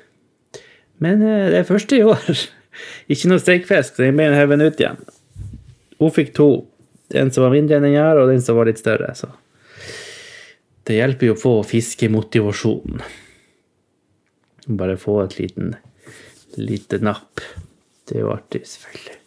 Men 1.04 1.24
eh, 1.24 1.50
det 1.54 1.62
er 1.62 1.70
første 1.70 1.98
i 1.98 2.06
år. 2.06 2.46
Ikke 3.12 3.32
noe 3.32 3.42
steikfisk, 3.42 3.96
så 3.96 4.06
den 4.06 4.20
ble 4.20 4.30
hevet 4.36 4.64
ut 4.64 4.84
igjen. 4.84 5.02
Hun 6.00 6.16
fikk 6.16 6.34
to. 6.38 6.50
En 7.18 7.32
som 7.34 7.48
var 7.48 7.56
mindre 7.56 7.80
enn 7.80 7.88
den 7.88 7.98
her, 7.98 8.20
og 8.22 8.30
den 8.30 8.44
som 8.46 8.58
var 8.60 8.70
litt 8.70 8.82
større. 8.82 9.10
Så 9.18 9.32
det 10.86 11.00
hjelper 11.00 11.32
jo 11.32 11.36
å 11.36 11.42
få 11.42 11.54
fiskemotivasjonen. 11.70 13.02
Så 14.64 14.78
bare 14.78 15.00
få 15.02 15.22
et 15.24 15.40
liten 15.40 15.74
lite 16.58 17.00
napp. 17.04 17.42
Det 18.06 18.18
er 18.18 18.26
jo 18.26 18.34
artig, 18.34 18.66
selvfølgelig. 18.68 19.19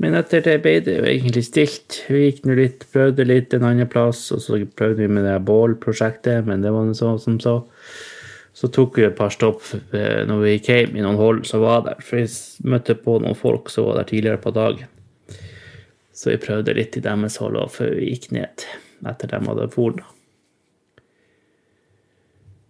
Men 0.00 0.16
etter 0.16 0.40
det 0.40 0.60
ble 0.64 0.78
det 0.80 0.94
jo 0.96 1.04
egentlig 1.04 1.42
stilt. 1.44 1.98
Vi 2.08 2.22
gikk 2.22 2.46
nå 2.48 2.54
litt, 2.56 2.86
prøvde 2.94 3.26
litt 3.26 3.52
en 3.52 3.66
annen 3.68 3.88
plass, 3.90 4.30
og 4.32 4.40
så 4.40 4.56
prøvde 4.64 5.02
vi 5.02 5.10
med 5.12 5.26
det 5.28 5.36
bålprosjektet, 5.44 6.46
men 6.46 6.64
det 6.64 6.72
var 6.72 6.88
noe 6.88 6.96
så 6.96 7.12
som 7.20 7.36
så. 7.42 7.58
Så 8.56 8.70
tok 8.72 8.96
vi 8.98 9.04
et 9.06 9.16
par 9.18 9.32
stopp 9.32 9.60
eh, 9.94 10.22
når 10.28 10.40
vi 10.40 10.54
gikk 10.54 10.70
i 10.72 11.04
noen 11.04 11.20
hold 11.20 11.44
som 11.48 11.62
var 11.62 11.84
der, 11.84 12.00
for 12.04 12.22
vi 12.22 12.72
møtte 12.72 12.96
på 12.98 13.18
noen 13.20 13.36
folk 13.38 13.68
som 13.72 13.90
var 13.90 14.00
der 14.00 14.08
tidligere 14.08 14.40
på 14.40 14.54
dagen. 14.56 14.88
Så 16.16 16.32
vi 16.32 16.40
prøvde 16.42 16.74
litt 16.76 16.96
i 16.96 17.04
deres 17.04 17.36
hold 17.40 17.60
før 17.72 17.94
vi 17.96 18.10
gikk 18.10 18.30
ned, 18.36 18.66
etter 19.06 19.30
de 19.30 19.40
hadde 19.46 19.70
forna. 19.72 20.08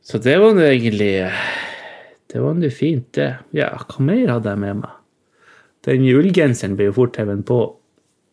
Så 0.02 0.18
det 0.18 0.34
var 0.42 0.56
nå 0.56 0.64
egentlig 0.66 1.30
Det 2.30 2.40
var 2.42 2.54
nå 2.54 2.70
fint, 2.74 3.06
det. 3.14 3.36
Ja, 3.54 3.72
hva 3.78 4.02
mer 4.06 4.36
hadde 4.36 4.50
jeg 4.52 4.62
med 4.62 4.82
meg? 4.82 4.99
Den 5.86 6.04
ullgenseren 6.10 6.76
ble 6.76 6.90
jo 6.90 6.96
fort 6.98 7.16
hevet 7.20 7.46
på, 7.48 7.60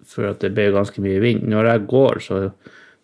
for 0.08 0.32
at 0.32 0.44
det 0.44 0.54
ble 0.56 0.70
ganske 0.76 1.02
mye 1.04 1.22
vind. 1.24 1.48
Når 1.48 1.72
jeg 1.72 1.88
går, 1.94 2.22
så 2.24 2.42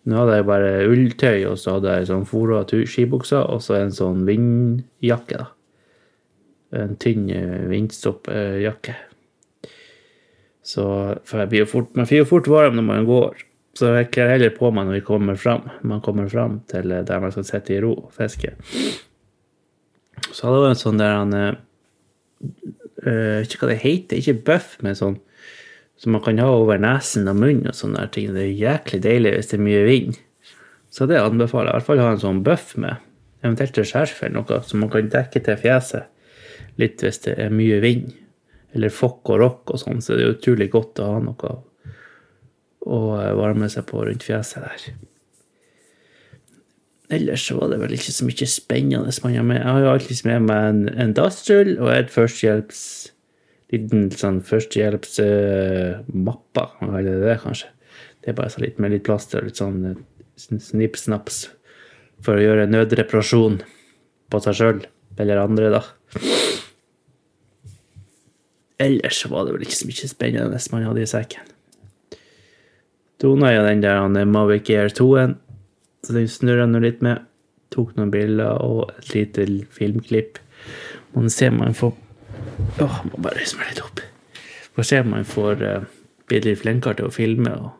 Nå 0.04 0.18
hadde 0.18 0.34
jeg 0.36 0.44
bare 0.44 0.72
ulltøy, 0.84 1.46
og 1.48 1.54
så 1.56 1.78
hadde 1.78 1.92
jeg 1.94 2.08
sånn 2.10 2.26
fora 2.28 2.58
skibukser, 2.68 3.46
og 3.48 3.62
så 3.64 3.78
en 3.78 3.94
sånn 3.94 4.26
vindjakke, 4.28 5.38
da. 5.40 5.46
En 6.76 6.92
tynn 7.00 7.30
eh, 7.32 7.62
vindstoppjakke. 7.70 8.98
Så 10.64 10.84
For 11.24 11.40
jeg 11.40 11.52
blir 11.52 11.64
jo 11.64 11.70
fort, 11.70 11.90
man 11.96 12.08
blir 12.10 12.20
jo 12.20 12.28
fort 12.28 12.50
varm 12.52 12.76
når 12.76 12.86
man 12.88 13.08
går. 13.08 13.44
Så 13.78 13.94
jeg 13.94 14.10
kler 14.14 14.34
heller 14.34 14.52
på 14.54 14.70
meg 14.74 14.88
når 14.88 14.98
vi 14.98 15.06
kommer 15.06 15.40
fram. 15.40 15.70
Man 15.82 16.02
kommer 16.04 16.28
fram 16.28 16.60
til 16.70 16.92
der 16.92 17.22
man 17.22 17.32
skal 17.34 17.46
sitte 17.48 17.74
i 17.74 17.80
ro 17.82 17.94
og 18.06 18.12
fiske. 18.14 18.54
Så 20.30 20.46
hadde 20.46 20.60
jeg 20.66 20.74
en 20.74 20.82
sånn 20.84 21.00
der 21.00 21.16
han 21.16 21.34
uh, 23.06 23.40
Ikke 23.44 23.62
hva 23.62 23.70
det 23.72 23.82
heter, 23.84 24.20
ikke 24.20 24.42
bøff, 24.48 24.76
men 24.84 24.98
sånn 24.98 25.20
som 26.00 26.10
man 26.12 26.24
kan 26.24 26.40
ha 26.42 26.48
over 26.50 26.80
nesen 26.82 27.28
og 27.30 27.38
munnen 27.38 27.70
og 27.70 27.76
sånne 27.78 28.08
ting. 28.12 28.32
Det 28.34 28.42
er 28.42 28.58
jæklig 28.58 28.98
deilig 29.04 29.34
hvis 29.36 29.52
det 29.52 29.58
er 29.58 29.62
mye 29.64 29.84
vind. 29.86 30.16
Så 30.90 31.06
det 31.10 31.20
anbefaler 31.22 31.70
jeg. 31.70 31.74
I 31.74 31.78
hvert 31.78 31.86
fall 31.86 32.02
ha 32.02 32.10
en 32.12 32.22
sånn 32.22 32.42
bøff 32.46 32.74
med, 32.82 32.98
eventuelt 33.44 33.78
et 33.78 33.88
skjerf 33.88 34.20
eller 34.22 34.40
noe, 34.40 34.58
som 34.66 34.82
man 34.82 34.90
kan 34.92 35.08
dekke 35.12 35.42
til 35.46 35.60
fjeset 35.62 36.10
litt 36.82 37.02
hvis 37.02 37.22
det 37.26 37.36
er 37.40 37.54
mye 37.54 37.78
vind. 37.84 38.10
Eller 38.74 38.90
fokk 38.94 39.30
og 39.30 39.40
rock 39.40 39.74
og 39.74 39.80
sånn, 39.84 40.02
så 40.02 40.18
det 40.18 40.26
er 40.26 40.34
utrolig 40.34 40.68
godt 40.72 41.02
å 41.02 41.12
ha 41.12 41.22
noe 41.22 41.54
å 42.84 43.00
varme 43.38 43.70
seg 43.72 43.86
på 43.88 44.02
rundt 44.04 44.26
fjeset 44.26 44.64
der. 44.66 44.88
Ellers 47.14 47.46
så 47.46 47.58
var 47.58 47.70
det 47.70 47.78
vel 47.82 47.94
ikke 47.94 48.14
så 48.14 48.26
mye 48.26 48.46
spennende 48.50 49.12
man 49.22 49.38
har 49.38 49.46
med. 49.46 49.60
Jeg 49.60 49.70
har 49.70 49.84
jo 49.84 49.92
alltid 49.92 50.22
med 50.26 50.46
meg 50.48 50.70
en, 50.70 50.80
en 50.98 51.16
dassrull 51.16 51.72
og 51.78 51.90
et 51.94 52.12
førstehjelps 52.12 52.80
liten 53.74 54.10
sånn 54.12 54.42
førstehjelpsmappa, 54.44 56.64
uh, 56.82 56.98
eller 56.98 57.14
det 57.24 57.42
kanskje. 57.42 57.68
Det 58.22 58.28
er 58.32 58.38
bare 58.38 58.52
så 58.52 58.60
litt 58.62 58.78
med 58.80 58.90
litt 58.94 59.06
plaster 59.06 59.38
og 59.40 59.46
litt 59.48 59.60
sånn 59.60 59.80
uh, 59.88 59.94
snipp-snaps 60.38 61.36
for 62.24 62.32
å 62.38 62.44
gjøre 62.44 62.70
nødreparasjon 62.70 63.56
på 64.30 64.36
seg 64.44 64.54
sjøl 64.58 64.80
eller 65.20 65.42
andre, 65.42 65.66
da. 65.74 65.82
Ellers 68.82 69.18
var 69.30 69.42
det 69.46 69.52
vel 69.54 69.64
ikke 69.66 69.80
så 69.80 69.88
mye 69.88 70.06
spennende 70.10 70.58
man 70.72 70.86
hadde 70.88 71.04
i 71.04 71.10
sekken. 71.10 71.44
Dona 73.22 73.46
er 73.54 73.62
den 73.68 73.84
der 73.84 74.26
Mavic 74.26 74.66
Air 74.74 74.90
2-en 74.92 75.34
så 76.04 76.16
den 76.16 76.28
snurra 76.28 76.66
nå 76.68 76.80
litt 76.84 77.02
med. 77.04 77.24
Tok 77.74 77.94
noen 77.96 78.12
bilder 78.12 78.60
og 78.62 78.92
et 78.98 79.14
lite 79.14 79.46
filmklipp. 79.74 80.38
Man 81.14 81.30
ser 81.32 81.54
man 81.54 81.76
får 81.76 81.94
Åh, 82.82 82.98
må 83.08 83.18
bare 83.22 83.38
reise 83.38 83.56
meg 83.58 83.70
litt 83.70 83.80
opp. 83.82 84.00
Får 84.74 84.86
se 84.86 84.98
om 85.02 85.12
man 85.14 85.26
får 85.26 85.62
uh, 85.62 85.86
litt 86.30 86.60
flinkere 86.60 86.98
til 86.98 87.08
å 87.08 87.14
filme 87.14 87.50
og, 87.54 87.70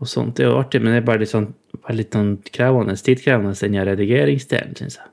og 0.00 0.10
sånt. 0.10 0.36
Det 0.38 0.46
er 0.46 0.52
jo 0.52 0.60
artig, 0.60 0.80
men 0.82 0.94
det 0.94 1.00
er 1.00 1.06
bare 1.06 1.22
litt 1.22 1.32
sånn, 1.32 1.48
bare 1.80 1.98
litt 1.98 2.14
sånn 2.14 2.32
krevende, 2.46 2.94
tidkrevende, 3.08 3.54
den 3.58 3.78
redigeringsdelen, 3.90 4.76
syns 4.78 4.98
jeg. 5.00 5.10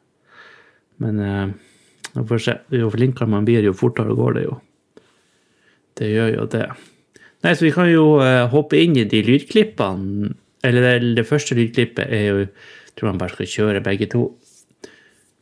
Men 1.03 1.21
uh, 1.21 2.23
får 2.29 2.45
se. 2.45 2.55
Jo 2.77 2.91
flinkere 2.93 3.29
man 3.29 3.49
blir, 3.49 3.65
jo 3.65 3.75
fortere 3.77 4.15
går 4.17 4.37
det 4.37 4.45
jo. 4.45 4.59
Det 5.99 6.09
gjør 6.09 6.31
jo 6.37 6.47
det. 6.53 6.67
Nei, 7.43 7.55
så 7.57 7.67
vi 7.67 7.73
kan 7.75 7.89
jo 7.91 8.05
uh, 8.21 8.45
hoppe 8.53 8.79
inn 8.81 8.97
i 9.01 9.07
de 9.09 9.21
lydklippene 9.25 10.33
eller 10.63 10.87
det, 10.87 11.15
det 11.19 11.27
første 11.27 11.57
lydklippet 11.57 12.07
er 12.07 12.25
jo 12.29 12.39
jeg 12.93 12.99
tror 12.99 13.09
man 13.09 13.21
bare 13.23 13.33
skal 13.33 13.49
kjøre 13.49 13.79
begge 13.81 14.05
to. 14.11 14.27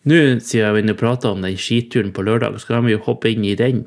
Nå, 0.08 0.20
siden 0.40 0.76
vi 0.78 0.84
nå 0.86 0.94
prater 0.96 1.34
om 1.34 1.44
den 1.44 1.58
skituren 1.60 2.14
på 2.16 2.24
lørdag, 2.24 2.56
så 2.58 2.72
kan 2.72 2.86
vi 2.88 2.96
jo 2.96 3.02
hoppe 3.04 3.34
inn 3.34 3.44
i 3.44 3.58
den. 3.60 3.84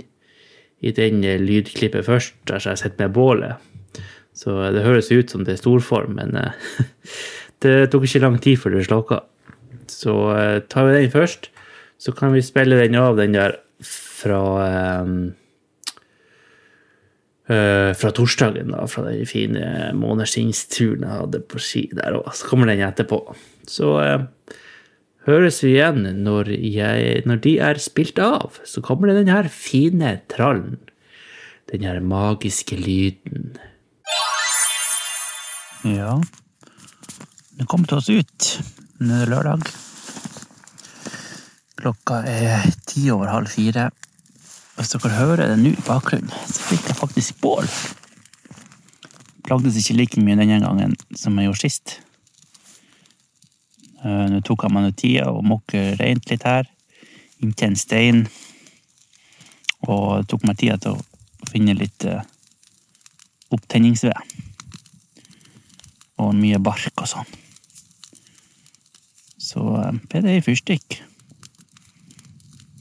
I 0.85 0.93
den 0.93 1.25
eh, 1.25 1.41
lydklippet 1.41 2.05
først, 2.05 2.37
der 2.51 2.61
jeg 2.61 2.83
sitter 2.83 3.07
med 3.07 3.15
bålet. 3.17 4.05
Så 4.37 4.53
det 4.75 4.85
høres 4.85 5.09
ut 5.15 5.33
som 5.33 5.47
det 5.47 5.55
er 5.55 5.63
storform, 5.63 6.19
men 6.21 6.37
eh, 6.37 6.85
det 7.65 7.89
tok 7.91 8.05
ikke 8.05 8.23
lang 8.27 8.37
tid 8.45 8.61
før 8.61 8.77
det 8.77 8.85
slokka. 8.91 9.23
Så 9.89 10.19
eh, 10.37 10.59
tar 10.69 10.91
vi 10.91 10.99
den 10.99 11.15
først. 11.15 11.49
Så 11.97 12.13
kan 12.13 12.37
vi 12.37 12.45
spille 12.45 12.77
den 12.83 13.01
av, 13.01 13.17
den 13.17 13.33
der 13.33 13.57
fra 13.81 14.43
um, 15.03 15.33
Uh, 17.45 17.93
fra 17.93 18.09
torsdagen, 18.17 18.71
da, 18.73 18.87
fra 18.89 19.03
den 19.05 19.27
fine 19.29 19.91
månedskinnsturen 20.01 21.03
jeg 21.05 21.19
hadde 21.19 21.43
på 21.45 21.59
ski 21.61 21.83
der 21.93 22.17
òg. 22.17 22.31
Så 22.33 22.49
kommer 22.49 22.71
den 22.71 22.81
etterpå. 22.87 23.19
Så 23.69 23.91
uh, 24.01 24.25
høres 25.29 25.61
vi 25.61 25.75
igjen 25.75 26.07
når, 26.25 26.55
jeg, 26.57 27.21
når, 27.29 27.43
de 27.45 27.55
er 27.69 27.81
spilt 27.85 28.21
av. 28.23 28.57
Så 28.65 28.81
kommer 28.85 29.13
det 29.13 29.19
den 29.21 29.33
her 29.35 29.51
fine 29.53 30.17
trallen. 30.33 30.79
Den 31.69 31.85
her 31.85 32.01
magiske 32.01 32.79
lyden. 32.81 33.59
Ja, 35.85 36.17
det 37.59 37.69
kom 37.69 37.85
til 37.85 38.01
oss 38.01 38.09
ut. 38.09 38.53
Nå 39.05 39.19
er 39.19 39.27
det 39.27 39.35
lørdag. 39.35 39.69
Klokka 41.77 42.23
er 42.25 42.65
ti 42.89 43.11
over 43.13 43.29
halv 43.29 43.53
fire. 43.53 43.91
Hvis 44.75 44.91
dere 44.91 45.13
hører 45.15 45.53
det 45.53 45.59
nå 45.61 45.71
i 45.71 45.85
bakgrunnen, 45.87 46.33
så 46.51 46.65
fikk 46.67 46.89
jeg 46.89 46.99
faktisk 46.99 47.37
bål. 47.43 47.69
Plagdes 49.47 49.77
ikke 49.79 49.95
like 49.95 50.23
mye 50.25 50.39
denne 50.41 50.59
gangen 50.65 50.97
som 51.15 51.39
jeg 51.39 51.47
gjorde 51.47 51.63
sist. 51.63 51.95
Eh, 54.03 54.25
nå 54.33 54.41
tok 54.43 54.67
jeg 54.67 54.75
meg 54.75 54.87
noe 54.87 54.97
tid 54.99 55.21
og 55.29 55.45
mokke 55.47 55.85
rent 56.01 56.27
litt 56.33 56.49
her, 56.49 56.67
inntil 57.39 57.71
en 57.71 57.79
stein. 57.79 58.25
Og 59.87 60.27
tok 60.27 60.49
meg 60.49 60.59
tida 60.59 60.81
til 60.81 60.99
å 60.99 61.49
finne 61.53 61.77
litt 61.79 62.09
eh, 62.09 62.27
opptenningsved. 63.55 64.37
Og 66.25 66.35
mye 66.35 66.59
bark 66.59 66.99
og 66.99 67.11
sånn. 67.15 67.35
Så 69.39 69.63
eh, 69.85 69.99
ble 70.11 70.25
det 70.25 70.39
ei 70.39 70.47
fyrstikk 70.51 71.05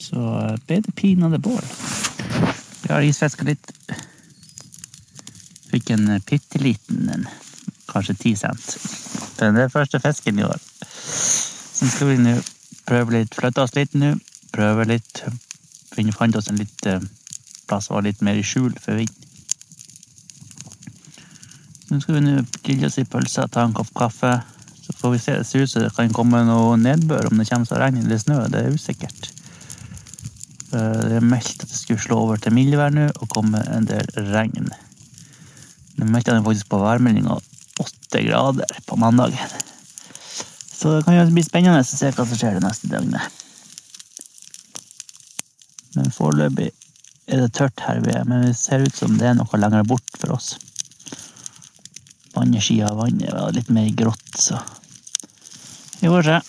så 0.03 0.24
ble 0.67 0.81
det 0.83 0.95
pinadø 1.00 1.39
bål. 1.43 1.63
Vi 2.83 2.91
har 2.91 3.05
isfiska 3.05 3.48
litt. 3.48 3.72
Fikk 5.72 5.93
en 5.95 6.19
bitte 6.27 6.60
liten 6.62 7.07
en, 7.10 7.27
kanskje 7.89 8.17
ti 8.19 8.36
cent. 8.38 8.75
Den 9.39 9.57
er 9.57 9.72
første 9.74 10.01
fisken 10.03 10.39
i 10.39 10.45
år. 10.45 10.60
Så 10.83 11.89
skal 11.89 12.12
vi 12.12 12.19
nå 12.22 12.36
prøve 12.88 13.17
litt, 13.17 13.36
flytte 13.36 13.63
oss 13.63 13.75
litt 13.77 13.95
nå. 13.98 14.13
Prøve 14.53 14.86
litt. 14.86 15.24
Vi 15.95 16.12
fant 16.13 16.36
oss 16.38 16.50
en 16.51 16.60
litt 16.62 16.86
eh, 16.89 17.01
plass 17.67 17.89
var 17.89 18.05
litt 18.05 18.22
mer 18.22 18.38
i 18.38 18.45
skjul 18.45 18.74
for 18.81 19.00
vind. 19.00 19.13
Nå 21.89 22.00
skal 22.01 22.19
vi 22.19 22.25
nå 22.25 22.43
grille 22.65 22.89
oss 22.89 23.00
i 23.01 23.05
pølser, 23.05 23.50
ta 23.50 23.65
en 23.65 23.75
kopp 23.77 23.89
kaffe. 23.98 24.36
Så 24.83 24.93
får 25.00 25.15
vi 25.15 25.19
se. 25.24 25.38
Det 25.39 25.48
ser 25.48 25.63
ut 25.63 25.72
som 25.72 25.83
det 25.83 25.93
kan 25.95 26.13
komme 26.13 26.43
noe 26.48 26.77
nedbør 26.77 27.31
om 27.31 27.39
det 27.39 27.48
kommer 27.50 27.81
regn 27.86 28.03
eller 28.03 28.22
snø. 28.22 28.43
Det 28.51 28.62
er 28.62 28.75
usikkert. 28.75 29.32
Eh, 30.73 31.01
det 31.09 31.19
er 31.19 31.25
meldt 31.25 31.61
at 31.61 31.69
det 31.69 31.77
skulle 31.77 32.01
slå 32.01 32.19
over 32.25 32.41
til 32.41 32.55
mildvær 32.55 32.93
nå 32.93 33.09
og 33.13 33.29
komme 33.33 33.61
en 33.75 33.85
del 33.89 34.07
regn. 34.33 34.71
Nå 35.99 36.09
meldte 36.09 36.33
han 36.33 36.45
faktisk 36.45 36.71
på 36.71 36.81
værmeldinga 36.81 37.37
åtte 37.83 38.23
grader 38.25 38.79
på 38.87 38.97
mandagen. 38.97 39.57
Så 40.73 40.97
det 40.97 41.05
kan 41.05 41.17
jo 41.17 41.29
bli 41.29 41.45
spennende 41.45 41.83
å 41.83 41.87
se 41.87 42.09
hva 42.11 42.25
som 42.25 42.39
skjer 42.39 42.57
det 42.57 42.65
neste 42.65 42.89
døgnet. 42.91 43.41
Men 45.93 46.13
foreløpig 46.13 46.71
er 47.29 47.43
det 47.43 47.53
tørt 47.55 47.83
her 47.85 48.01
vi 48.03 48.11
er, 48.15 48.25
men 48.27 48.47
det 48.47 48.55
ser 48.57 48.83
ut 48.83 48.97
som 48.97 49.17
det 49.19 49.29
er 49.29 49.37
noe 49.37 49.59
lenger 49.61 49.85
bort 49.87 50.17
for 50.17 50.33
oss. 50.35 50.55
Vannskia 52.33 52.89
av 52.89 52.97
vannet 53.03 53.29
var 53.29 53.53
litt 53.53 53.69
mer 53.69 53.91
grått, 53.93 54.31
så 54.41 54.57
vi 56.01 56.09
får 56.09 56.25
se. 56.27 56.39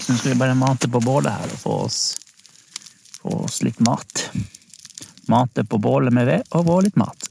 Så 0.00 0.10
nå 0.10 0.18
skal 0.18 0.32
vi 0.32 0.40
bare 0.42 0.58
mate 0.58 0.90
på 0.90 1.00
bålet 1.00 1.32
her 1.32 1.54
og 1.54 1.62
få 1.62 1.76
oss 1.86 2.00
få 3.20 3.44
oss 3.44 3.62
litt 3.62 3.80
mat. 3.80 4.30
Mate 5.28 5.64
på 5.64 5.78
bålet 5.78 6.12
med 6.12 6.26
ved, 6.26 6.46
og 6.56 6.64
vår 6.64 6.82
litt 6.88 6.96
mat. 6.96 7.28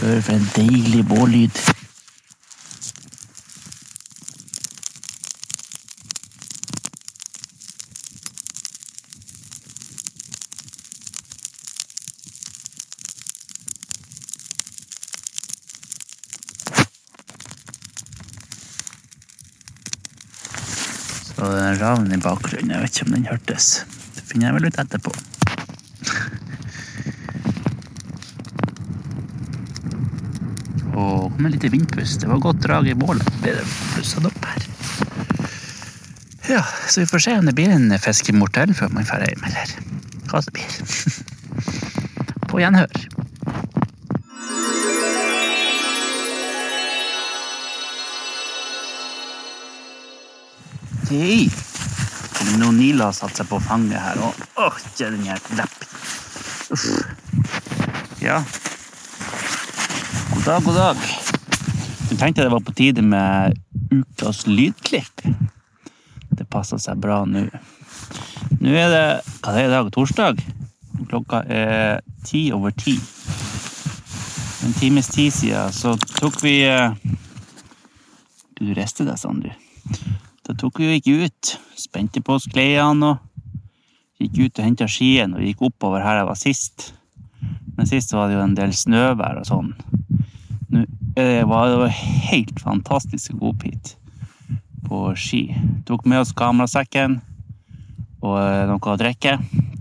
Hør 0.00 0.20
for 0.22 0.32
en 0.36 0.46
deilig 0.54 1.02
bållyd. 1.10 1.58
Så 21.30 21.48
det 21.50 21.58
er 21.58 21.72
en 21.72 21.80
ravn 21.80 22.12
i 22.14 22.20
bakgrunnen. 22.20 22.76
Jeg 22.76 22.84
vet 22.84 22.94
ikke 22.94 23.10
om 23.10 23.18
den 23.18 23.32
hørtes. 23.34 23.74
Finner 24.30 24.46
jeg 24.46 24.56
vel 24.60 24.68
ut 24.70 24.78
etterpå. 24.78 25.12
Og 30.94 31.30
kom 31.34 31.46
en 31.48 31.54
liten 31.54 31.72
vindpust. 31.72 32.20
Det 32.22 32.28
var 32.30 32.42
godt 32.44 32.62
drag 32.62 32.86
i 32.86 32.94
bålet. 32.94 33.26
Ble 33.42 33.56
det 33.58 33.64
pusset 33.96 34.28
opp 34.28 34.44
her. 34.46 34.66
Ja, 36.50 36.62
så 36.86 37.02
vi 37.02 37.06
får 37.10 37.24
se 37.26 37.38
om 37.38 37.46
det 37.46 37.54
blir 37.58 37.74
en 37.74 37.90
fiskemortell 37.98 38.74
før 38.74 38.92
man 38.94 39.06
drar 39.08 39.26
hjem, 39.26 39.42
eller 39.50 39.74
hva 40.30 40.42
det 40.46 40.54
blir. 40.54 40.78
På 42.50 42.62
gjenhør. 42.62 43.02
Hei! 51.10 51.69
Nå 52.58 52.70
Nila 52.74 53.10
har 53.10 53.14
satt 53.14 53.36
seg 53.38 53.46
på 53.50 53.60
fanget 53.62 54.00
her, 54.02 54.18
og 54.24 54.34
åh, 54.58 54.78
den 54.98 55.22
her 55.26 55.38
leppen. 55.54 55.88
Uff. 56.74 56.86
Ja. 58.22 58.40
God 60.34 60.44
dag, 60.44 60.64
god 60.64 60.74
dag. 60.74 61.04
Jeg 62.10 62.18
tenkte 62.18 62.42
det 62.42 62.52
var 62.52 62.64
på 62.66 62.74
tide 62.74 63.02
med 63.06 63.58
ukas 63.90 64.46
lydklipp. 64.46 65.22
Det 66.30 66.46
passer 66.50 66.80
seg 66.82 66.98
bra 67.02 67.22
nå. 67.28 67.46
Nå 68.60 68.74
er 68.74 68.90
det 68.90 69.04
hva 69.40 69.54
det 69.54 69.62
er 69.62 69.68
i 69.68 69.72
dag? 69.72 69.90
Torsdag? 69.94 70.42
Klokka 71.10 71.44
er 71.46 72.02
ti 72.26 72.48
over 72.54 72.74
ti. 72.74 72.96
En 74.66 74.74
times 74.76 75.08
tid 75.14 75.32
siden 75.32 75.72
så 75.72 75.94
tok 76.18 76.42
vi 76.44 76.60
eh, 76.68 76.92
Du 78.60 78.74
rister 78.76 79.06
deg 79.08 79.16
sånn, 79.16 79.40
du. 79.40 79.50
Da 80.44 80.54
tok 80.58 80.82
vi 80.82 80.90
jo 80.90 80.98
ikke 80.98 81.28
ut, 81.30 81.52
spente 81.90 82.22
på 82.22 82.38
oss 82.38 82.46
og 82.46 83.18
gikk 84.20 84.38
ut 84.38 84.58
og 84.58 84.64
henta 84.64 84.86
skien 84.88 85.34
og 85.34 85.42
gikk 85.42 85.62
oppover 85.70 86.04
her 86.04 86.20
jeg 86.20 86.28
var 86.28 86.38
sist. 86.38 86.90
Men 87.76 87.88
sist 87.88 88.12
var 88.12 88.28
det 88.28 88.36
jo 88.36 88.44
en 88.44 88.56
del 88.56 88.72
snøvær 88.76 89.40
og 89.40 89.48
sånn. 89.48 89.74
Nå 90.70 90.84
det 91.16 91.44
var 91.44 91.68
det 91.68 91.90
helt 92.30 92.60
fantastisk 92.62 93.34
opp 93.42 93.64
hit 93.66 93.96
på 94.86 95.10
ski. 95.18 95.42
Tok 95.88 96.06
med 96.08 96.22
oss 96.22 96.32
kamerasekken 96.36 97.18
og 98.22 98.36
eh, 98.38 98.66
noe 98.70 98.92
å 98.92 98.98
drikke. 99.00 99.36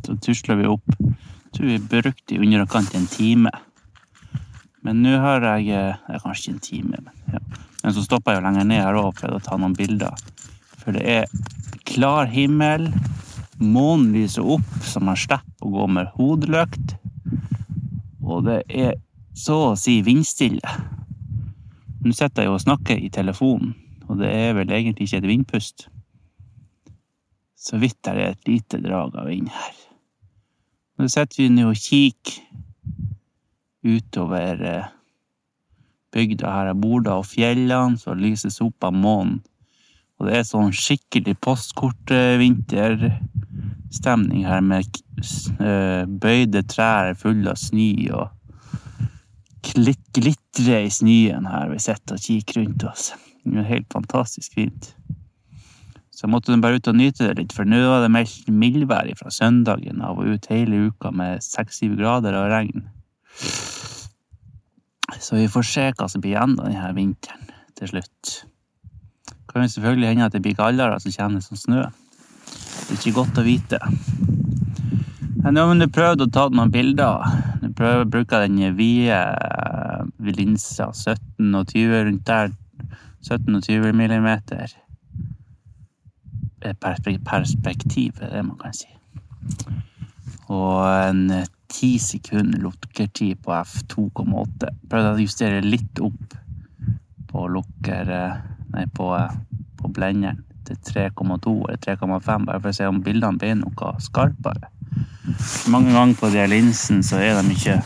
Så 0.05 0.17
tusla 0.23 0.57
vi 0.57 0.67
opp. 0.69 0.97
Tror 1.53 1.69
vi 1.69 1.77
brukte 1.79 2.35
i 2.35 2.39
underkant 2.41 2.95
en 2.97 3.07
time. 3.09 3.51
Men 4.85 5.03
nå 5.03 5.17
har 5.21 5.43
jeg 5.43 5.69
Det 5.69 6.15
er 6.15 6.23
Kanskje 6.23 6.53
en 6.53 6.59
time, 6.63 6.97
men, 7.03 7.15
ja. 7.33 7.39
men 7.83 7.93
så 7.93 8.03
stoppa 8.03 8.33
jeg 8.33 8.41
jo 8.41 8.47
lenger 8.47 8.67
ned 8.67 8.83
her 8.83 8.97
òg 8.97 9.19
for 9.19 9.35
å 9.35 9.41
ta 9.43 9.57
noen 9.59 9.75
bilder. 9.77 10.15
For 10.89 10.97
det 10.97 11.05
er 11.05 11.25
klar 11.85 12.25
himmel. 12.33 12.87
Månen 13.61 14.07
lyser 14.15 14.41
opp, 14.41 14.69
så 14.81 14.97
man 14.97 15.13
slipper 15.21 15.67
å 15.67 15.69
gå 15.69 15.83
med 15.93 16.07
hodelykt. 16.15 16.95
Og 18.25 18.47
det 18.47 18.63
er 18.73 18.95
så 19.37 19.57
å 19.67 19.75
si 19.77 19.99
vindstille. 20.01 20.71
Nå 22.01 22.13
sitter 22.17 22.47
jeg 22.47 22.53
og 22.55 22.63
snakker 22.63 22.97
i 22.97 23.11
telefonen, 23.13 23.75
og 24.07 24.17
det 24.23 24.31
er 24.33 24.57
vel 24.57 24.73
egentlig 24.73 25.05
ikke 25.05 25.19
et 25.21 25.27
vindpust. 25.29 25.85
Så 27.53 27.77
vidt 27.77 27.99
det 28.07 28.15
er 28.15 28.31
et 28.31 28.49
lite 28.49 28.81
drag 28.81 29.13
av 29.13 29.29
vind 29.29 29.53
her. 29.53 29.77
Nå 30.97 31.05
sitter 31.05 31.43
vi 31.43 31.51
nå 31.53 31.67
og 31.69 31.77
kikker 31.77 32.41
utover 33.93 34.65
eh, 34.73 34.89
bygda 36.17 36.57
her 36.57 36.73
jeg 36.73 36.81
bor, 36.81 37.05
da, 37.05 37.21
og 37.21 37.29
fjellene 37.29 38.01
som 38.01 38.17
lyses 38.17 38.57
opp 38.65 38.89
av 38.89 38.97
månen. 38.97 39.37
Og 40.19 40.27
det 40.27 40.33
er 40.35 40.43
sånn 40.47 40.73
skikkelig 40.75 41.35
postkortvinterstemning 41.45 44.43
her, 44.47 44.61
med 44.61 44.83
eh, 45.63 46.03
bøyde 46.05 46.63
trær 46.67 47.15
fulle 47.19 47.49
av 47.53 47.57
snø 47.59 48.11
og 48.19 48.27
glitrer 49.69 50.83
i 50.83 50.89
snøen 50.91 51.45
her 51.47 51.69
vi 51.71 51.79
sitter 51.83 52.15
og 52.17 52.23
kikker 52.23 52.55
rundt 52.61 52.83
oss. 52.91 53.03
Det 53.45 53.57
er 53.61 53.71
helt 53.71 53.91
fantastisk 53.93 54.49
fint. 54.59 54.83
Så 56.11 56.19
jeg 56.25 56.33
måtte 56.33 56.59
bare 56.59 56.75
ut 56.75 56.91
og 56.91 56.99
nyte 56.99 57.27
det 57.29 57.37
litt, 57.39 57.53
for 57.55 57.63
nå 57.63 57.79
var 57.79 58.03
det 58.03 58.11
meldt 58.11 58.47
mildvær 58.51 59.07
fra 59.15 59.31
søndagen 59.31 60.03
av 60.03 60.19
og 60.19 60.27
ut 60.35 60.51
hele 60.51 60.75
uka 60.89 61.07
med 61.15 61.39
seks-syv 61.45 61.95
grader 61.95 62.35
og 62.35 62.51
regn. 62.51 62.83
Så 65.19 65.35
vi 65.39 65.51
får 65.51 65.63
se 65.69 65.85
hva 65.95 66.07
som 66.11 66.19
blir 66.19 66.35
igjen 66.35 66.59
av 66.59 66.65
denne 66.67 66.95
vinteren 66.97 67.43
til 67.79 67.87
slutt. 67.93 68.43
Det 69.49 69.55
kan 69.55 69.63
jo 69.65 69.71
selvfølgelig 69.73 70.07
hende 70.07 70.25
at 70.29 70.33
det 70.35 70.43
blir 70.45 70.53
kaldere, 70.53 70.99
som 71.01 71.13
kommer 71.15 71.41
som 71.41 71.57
snø. 71.57 71.79
Det 72.45 72.91
er 72.93 72.97
ikke 72.99 73.15
godt 73.15 73.39
å 73.41 73.43
vite. 73.47 73.79
Men 75.41 75.55
nå 75.57 75.63
har 75.65 75.79
vi 75.79 75.87
prøvd 75.95 76.21
å 76.21 76.27
ta 76.29 76.43
noen 76.53 76.69
bilder. 76.69 77.23
Jeg 77.63 77.71
prøver 77.79 78.03
å 78.05 78.09
bruke 78.13 78.41
den 78.43 78.75
vide 78.77 79.17
linsa, 80.37 80.91
17 80.93 81.57
og 81.57 81.73
20 81.73 82.03
rundt 82.05 82.29
der. 82.29 82.53
17 83.25 83.57
og 83.57 83.65
20 83.65 83.97
millimeter. 83.97 84.75
Perspektiv, 86.61 88.21
er 88.21 88.35
det 88.35 88.45
man 88.45 88.61
kan 88.61 88.77
si. 88.77 88.93
Og 90.53 90.85
en 90.85 91.25
ti 91.73 91.95
sekunder 91.97 92.61
lukkertid 92.67 93.41
på 93.41 93.57
F2,8. 93.57 94.69
Prøvde 94.93 95.17
å 95.17 95.25
justere 95.25 95.65
litt 95.65 96.05
opp 96.05 96.37
på 97.33 97.49
lukker 97.57 98.13
Nei, 98.75 98.85
på, 98.93 99.09
på 99.79 99.91
blenderen 99.93 100.43
til 100.67 100.77
3,2 100.85 101.55
eller 101.67 101.79
3,5, 101.81 102.45
bare 102.45 102.59
for 102.59 102.69
å 102.69 102.75
se 102.75 102.89
om 102.89 103.01
bildene 103.05 103.41
blir 103.41 103.57
noe 103.57 103.93
skarpere. 104.03 104.69
Mange 105.69 105.93
ganger 105.93 106.17
på 106.17 106.29
de 106.33 106.45
linsene 106.49 107.05
så 107.05 107.19
er 107.21 107.39
de 107.39 107.53
ikke 107.53 107.79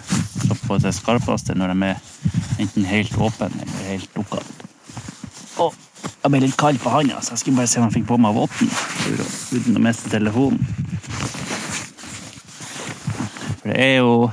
på 0.68 0.78
det 0.80 0.94
skarpeste 0.96 1.56
når 1.58 1.74
de 1.74 1.90
er 1.90 2.62
enten 2.64 2.86
helt 2.88 3.16
åpne 3.18 3.50
eller 3.52 3.88
helt 3.90 4.18
lukka. 4.18 4.40
Å, 5.60 5.70
jeg 6.24 6.32
ble 6.32 6.42
litt 6.46 6.60
kald 6.60 6.80
på 6.82 6.94
handa, 6.94 7.20
så 7.22 7.36
jeg 7.36 7.44
skulle 7.44 7.62
bare 7.62 7.72
se 7.72 7.82
om 7.82 7.88
jeg 7.90 7.98
fikk 8.00 8.08
på 8.12 8.20
meg 8.22 8.36
votten 8.38 8.72
uten 9.54 9.80
å 9.80 9.84
miste 9.84 10.12
telefonen. 10.12 10.64
For 13.60 13.72
det 13.72 13.80
er 13.80 14.00
jo 14.02 14.32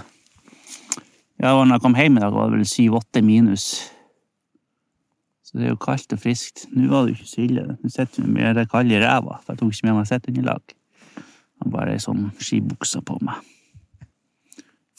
Ja, 1.41 1.55
når 1.57 1.79
jeg 1.79 1.83
kom 1.87 1.95
hjem 1.97 2.19
i 2.19 2.21
dag, 2.21 2.35
var 2.37 2.51
det 2.51 2.59
vel 2.59 2.67
syv-åtte 2.69 3.23
minus. 3.25 3.65
Så 5.51 5.59
det 5.59 5.67
er 5.67 5.73
jo 5.73 5.81
kaldt 5.83 6.13
og 6.15 6.21
friskt. 6.23 6.69
Nå 6.71 6.87
var 6.93 7.09
det 7.09 7.17
jo 7.17 7.19
ikke 7.19 7.31
så 7.33 7.43
ille. 7.43 7.65
Nå 7.75 7.91
sitter 7.91 8.23
vi 8.23 8.35
med 8.37 8.55
det 8.55 8.69
kalde 8.71 8.95
i 8.95 9.01
ræva, 9.03 9.41
for 9.43 9.51
jeg 9.51 9.59
tok 9.59 9.73
ikke 9.75 9.89
med 9.89 9.97
meg 9.97 10.07
setteunderlag. 10.07 10.75
Jeg 11.61 11.73
bare 11.75 11.97
ei 11.97 12.03
sånn 12.03 12.29
skibukse 12.39 13.03
på 13.03 13.17
meg. 13.27 13.41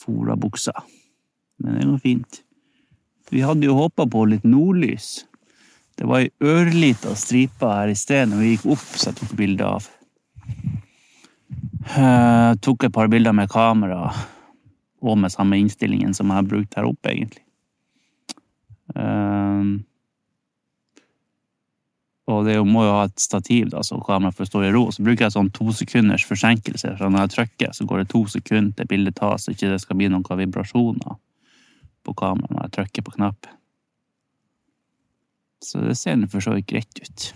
Fora-buksa. 0.02 0.74
Men 1.62 1.78
det 1.78 1.86
går 1.88 2.02
fint. 2.04 2.42
Vi 3.32 3.40
hadde 3.40 3.64
jo 3.64 3.78
håpa 3.78 4.04
på 4.12 4.26
litt 4.28 4.44
nordlys. 4.44 5.22
Det 5.96 6.04
var 6.08 6.26
ei 6.26 6.28
ørlita 6.44 7.14
stripe 7.16 7.72
her 7.72 7.88
i 7.88 7.96
sted 7.96 8.28
når 8.28 8.42
vi 8.42 8.52
gikk 8.52 8.68
opp, 8.76 8.84
så 8.92 9.08
jeg 9.08 9.20
tok 9.22 9.32
bilde 9.38 9.72
av. 9.78 9.88
Jeg 11.96 12.60
tok 12.64 12.84
et 12.84 12.94
par 12.94 13.08
bilder 13.12 13.32
med 13.36 13.48
kamera 13.52 14.04
og 15.02 15.16
med 15.18 15.32
samme 15.32 15.56
innstillingen 15.58 16.12
som 16.14 16.28
jeg 16.28 16.42
har 16.42 16.50
brukt 16.52 16.76
her 16.76 16.86
oppe, 16.92 17.08
egentlig. 17.16 17.42
Og 22.32 22.46
det 22.48 22.56
må 22.66 22.84
jo 22.86 22.94
ha 22.96 23.06
et 23.08 23.20
stativ, 23.20 23.68
da, 23.72 23.82
så 23.86 23.98
kameraet 24.02 24.38
får 24.38 24.48
stå 24.50 24.62
i 24.66 24.72
ro. 24.74 24.86
Så 24.94 25.04
bruker 25.04 25.26
jeg 25.26 25.34
sånn 25.34 25.50
to 25.54 25.72
sekunders 25.76 26.24
forsinkelse. 26.28 26.94
Så 26.98 27.10
når 27.10 27.26
jeg 27.26 27.34
trykker, 27.36 27.74
så 27.76 27.86
går 27.88 28.02
det 28.02 28.12
to 28.12 28.24
sekunder 28.30 28.72
til 28.78 28.90
bildet 28.90 29.18
tas, 29.18 29.46
så 29.46 29.54
ikke 29.54 29.72
det 29.72 29.80
skal 29.82 29.98
bli 30.00 30.10
noen 30.12 30.40
vibrasjoner 30.42 31.18
på 32.02 32.16
kameraet 32.18 32.54
når 32.54 32.66
jeg 32.66 32.74
trykker 32.78 33.06
på 33.06 33.16
knappen. 33.18 33.58
Så 35.62 35.84
det 35.84 35.94
ser 35.98 36.24
for 36.30 36.42
så 36.42 36.56
vidt 36.56 36.70
greit 36.72 36.98
ut. 36.98 37.28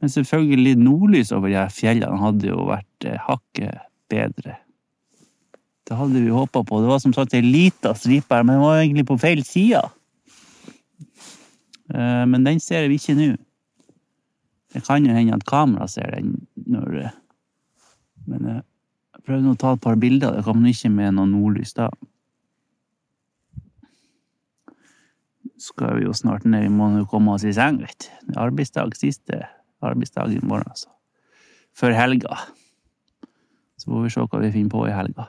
Men 0.00 0.12
selvfølgelig, 0.12 0.78
nordlys 0.78 1.32
over 1.34 1.50
de 1.50 1.58
her 1.58 1.74
fjellene 1.74 2.22
hadde 2.22 2.48
jo 2.48 2.64
vært 2.68 3.06
eh, 3.08 3.18
hakket 3.26 3.84
bedre. 4.08 4.54
Det 5.88 5.96
hadde 5.96 6.22
vi 6.22 6.32
håpa 6.32 6.62
på. 6.64 6.80
Det 6.80 6.90
var 6.90 7.00
som 7.02 7.14
sagt 7.16 7.34
ei 7.34 7.42
lita 7.44 7.94
stripe 7.96 8.34
her, 8.34 8.46
men 8.46 8.58
den 8.58 8.64
var 8.64 8.80
egentlig 8.80 9.06
på 9.08 9.18
feil 9.20 9.42
side. 9.44 9.82
Eh, 11.94 12.24
men 12.30 12.46
den 12.46 12.60
ser 12.62 12.88
vi 12.88 13.00
ikke 13.00 13.16
nå. 13.18 13.28
Det 14.78 14.84
kan 14.86 15.02
jo 15.02 15.10
hende 15.10 15.34
at 15.34 15.42
kameraet 15.42 15.90
ser 15.90 16.12
den 16.14 16.36
når 16.70 17.10
Men 18.30 18.44
jeg 18.46 19.24
prøvde 19.26 19.50
å 19.50 19.58
ta 19.58 19.72
et 19.74 19.82
par 19.82 19.96
bilder. 19.98 20.36
Det 20.36 20.44
kom 20.46 20.62
ikke 20.70 20.90
med 20.92 21.16
noe 21.16 21.26
nordlys 21.26 21.74
da. 21.74 21.88
Skal 25.58 25.98
vi 25.98 26.04
jo 26.06 26.14
snart 26.14 26.46
ned. 26.46 26.68
Vi 26.68 26.70
må 26.70 26.92
jo 26.94 27.08
komme 27.10 27.34
oss 27.34 27.42
i 27.48 27.56
seng, 27.56 27.80
vet 27.82 28.06
du. 28.06 28.36
Arbeidsdag 28.38 28.94
siste 28.94 29.48
arbeidsdag 29.82 30.36
i 30.36 30.44
morgen, 30.46 30.70
altså. 30.70 30.92
Før 31.74 31.96
helga. 31.98 32.38
Så 33.78 33.90
får 33.90 34.06
vi 34.06 34.14
se 34.14 34.28
hva 34.30 34.42
vi 34.44 34.54
finner 34.54 34.74
på 34.76 34.86
i 34.86 34.94
helga. 34.94 35.26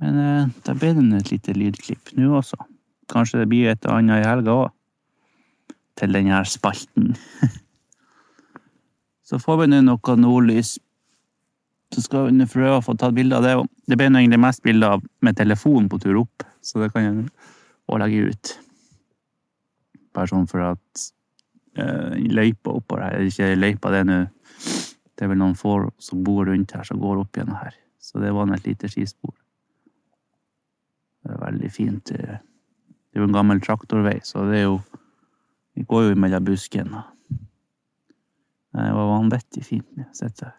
Men 0.00 0.20
eh, 0.24 0.50
da 0.64 0.76
ble 0.78 0.94
det 0.96 1.06
et 1.18 1.32
lite 1.34 1.60
lydklipp 1.60 2.14
nå 2.16 2.32
også. 2.40 2.56
Kanskje 3.12 3.42
det 3.42 3.50
blir 3.52 3.74
et 3.74 3.88
annet 3.90 4.24
i 4.24 4.28
helga 4.28 4.62
òg 4.62 4.68
til 6.00 6.14
denne 6.16 6.40
spalten. 6.48 7.12
Så 9.30 9.38
får 9.38 9.60
vi 9.60 9.68
nå 9.70 9.82
noe 9.86 10.16
nordlys. 10.18 10.74
Så 11.94 12.02
skal 12.02 12.30
vi 12.30 12.46
prøve 12.50 12.78
å 12.78 12.82
få 12.82 12.96
tatt 12.98 13.14
bilde 13.14 13.38
av 13.38 13.46
det. 13.46 13.54
Det 13.86 13.98
ble 13.98 14.08
egentlig 14.10 14.40
mest 14.42 14.62
bilder 14.66 15.02
med 15.26 15.38
telefon 15.38 15.88
på 15.90 15.98
tur 16.02 16.20
opp, 16.22 16.44
så 16.62 16.82
det 16.82 16.90
kan 16.94 17.06
jeg 17.06 17.14
også 17.86 17.98
legge 18.02 18.30
ut. 18.30 18.52
Bare 20.14 20.30
sånn 20.30 20.46
for 20.50 20.64
at 20.72 21.04
uh, 21.78 22.14
løypa 22.14 22.74
oppover 22.74 23.04
her 23.06 23.26
Ikke 23.26 23.52
løypa, 23.54 23.92
det 23.94 24.00
nå 24.08 24.16
Det 25.14 25.22
er 25.26 25.30
vel 25.30 25.38
noen 25.38 25.54
få 25.58 25.76
som 26.02 26.24
bor 26.26 26.48
rundt 26.48 26.74
her, 26.74 26.82
som 26.86 26.98
går 26.98 27.22
opp 27.22 27.38
gjennom 27.38 27.58
her. 27.60 27.74
Så 28.02 28.18
det 28.22 28.32
var 28.34 28.48
nå 28.48 28.56
et 28.56 28.66
lite 28.66 28.90
skispor. 28.90 29.34
Det 31.22 31.34
er 31.34 31.42
veldig 31.42 31.70
fint. 31.70 32.10
eh, 32.16 32.38
Det 32.40 33.18
er 33.18 33.22
jo 33.22 33.28
en 33.28 33.36
gammel 33.36 33.60
traktorvei, 33.60 34.20
så 34.24 34.46
det 34.48 34.58
er 34.58 34.64
jo 34.70 34.78
Vi 35.80 35.84
går 35.88 36.02
jo 36.10 36.16
mellom 36.20 36.44
buskene. 36.44 36.98
Det 38.76 38.90
var 38.92 39.06
vanvittig 39.08 39.62
fint 39.64 40.02
å 40.02 40.10
sitte 40.12 40.50
her. 40.50 40.58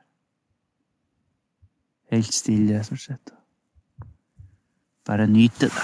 Helt 2.15 2.33
stille, 2.33 2.79
stort 2.81 3.03
sett. 3.03 3.33
Bare 5.05 5.27
nyte 5.29 5.69
det. 5.69 5.83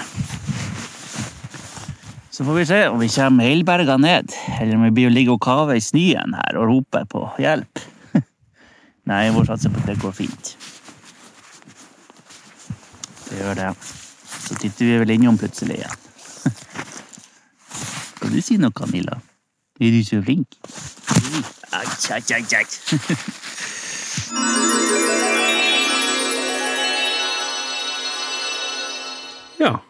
Så 2.34 2.48
får 2.48 2.58
vi 2.58 2.66
se 2.66 2.80
om 2.88 2.98
vi 2.98 3.08
kommer 3.14 3.46
helberga 3.46 3.96
ned, 4.02 4.34
eller 4.58 4.74
om 4.74 4.88
vi 4.88 4.90
blir 4.98 5.12
å 5.12 5.14
ligge 5.14 5.36
og 5.36 5.40
kave 5.46 5.78
i 5.78 5.86
snøen 5.86 6.34
her 6.40 6.58
og 6.58 6.68
rope 6.72 7.04
på 7.14 7.22
hjelp. 7.38 7.84
Nei, 9.06 9.22
jeg 9.28 9.38
satser 9.38 9.52
satse 9.52 9.74
på 9.76 9.84
at 9.84 9.88
det 9.92 9.98
går 10.02 10.18
fint. 10.18 10.52
Det 13.30 13.38
gjør 13.44 13.62
det. 13.62 13.72
Så 14.34 14.58
titter 14.58 14.90
vi 14.90 15.00
vel 15.06 15.16
innom 15.20 15.38
plutselig 15.38 15.78
igjen. 15.78 16.06
Skal 18.18 18.34
du 18.34 18.42
si 18.42 18.58
noe, 18.58 18.74
Camilla? 18.74 19.22
Er 19.80 19.90
du 19.94 20.02
så 20.02 20.18
flink? 20.22 20.48
Ai, 21.70 21.86
ai, 22.10 22.22
ai, 22.34 22.44
ai. 22.58 22.66
Ja. 29.58 29.80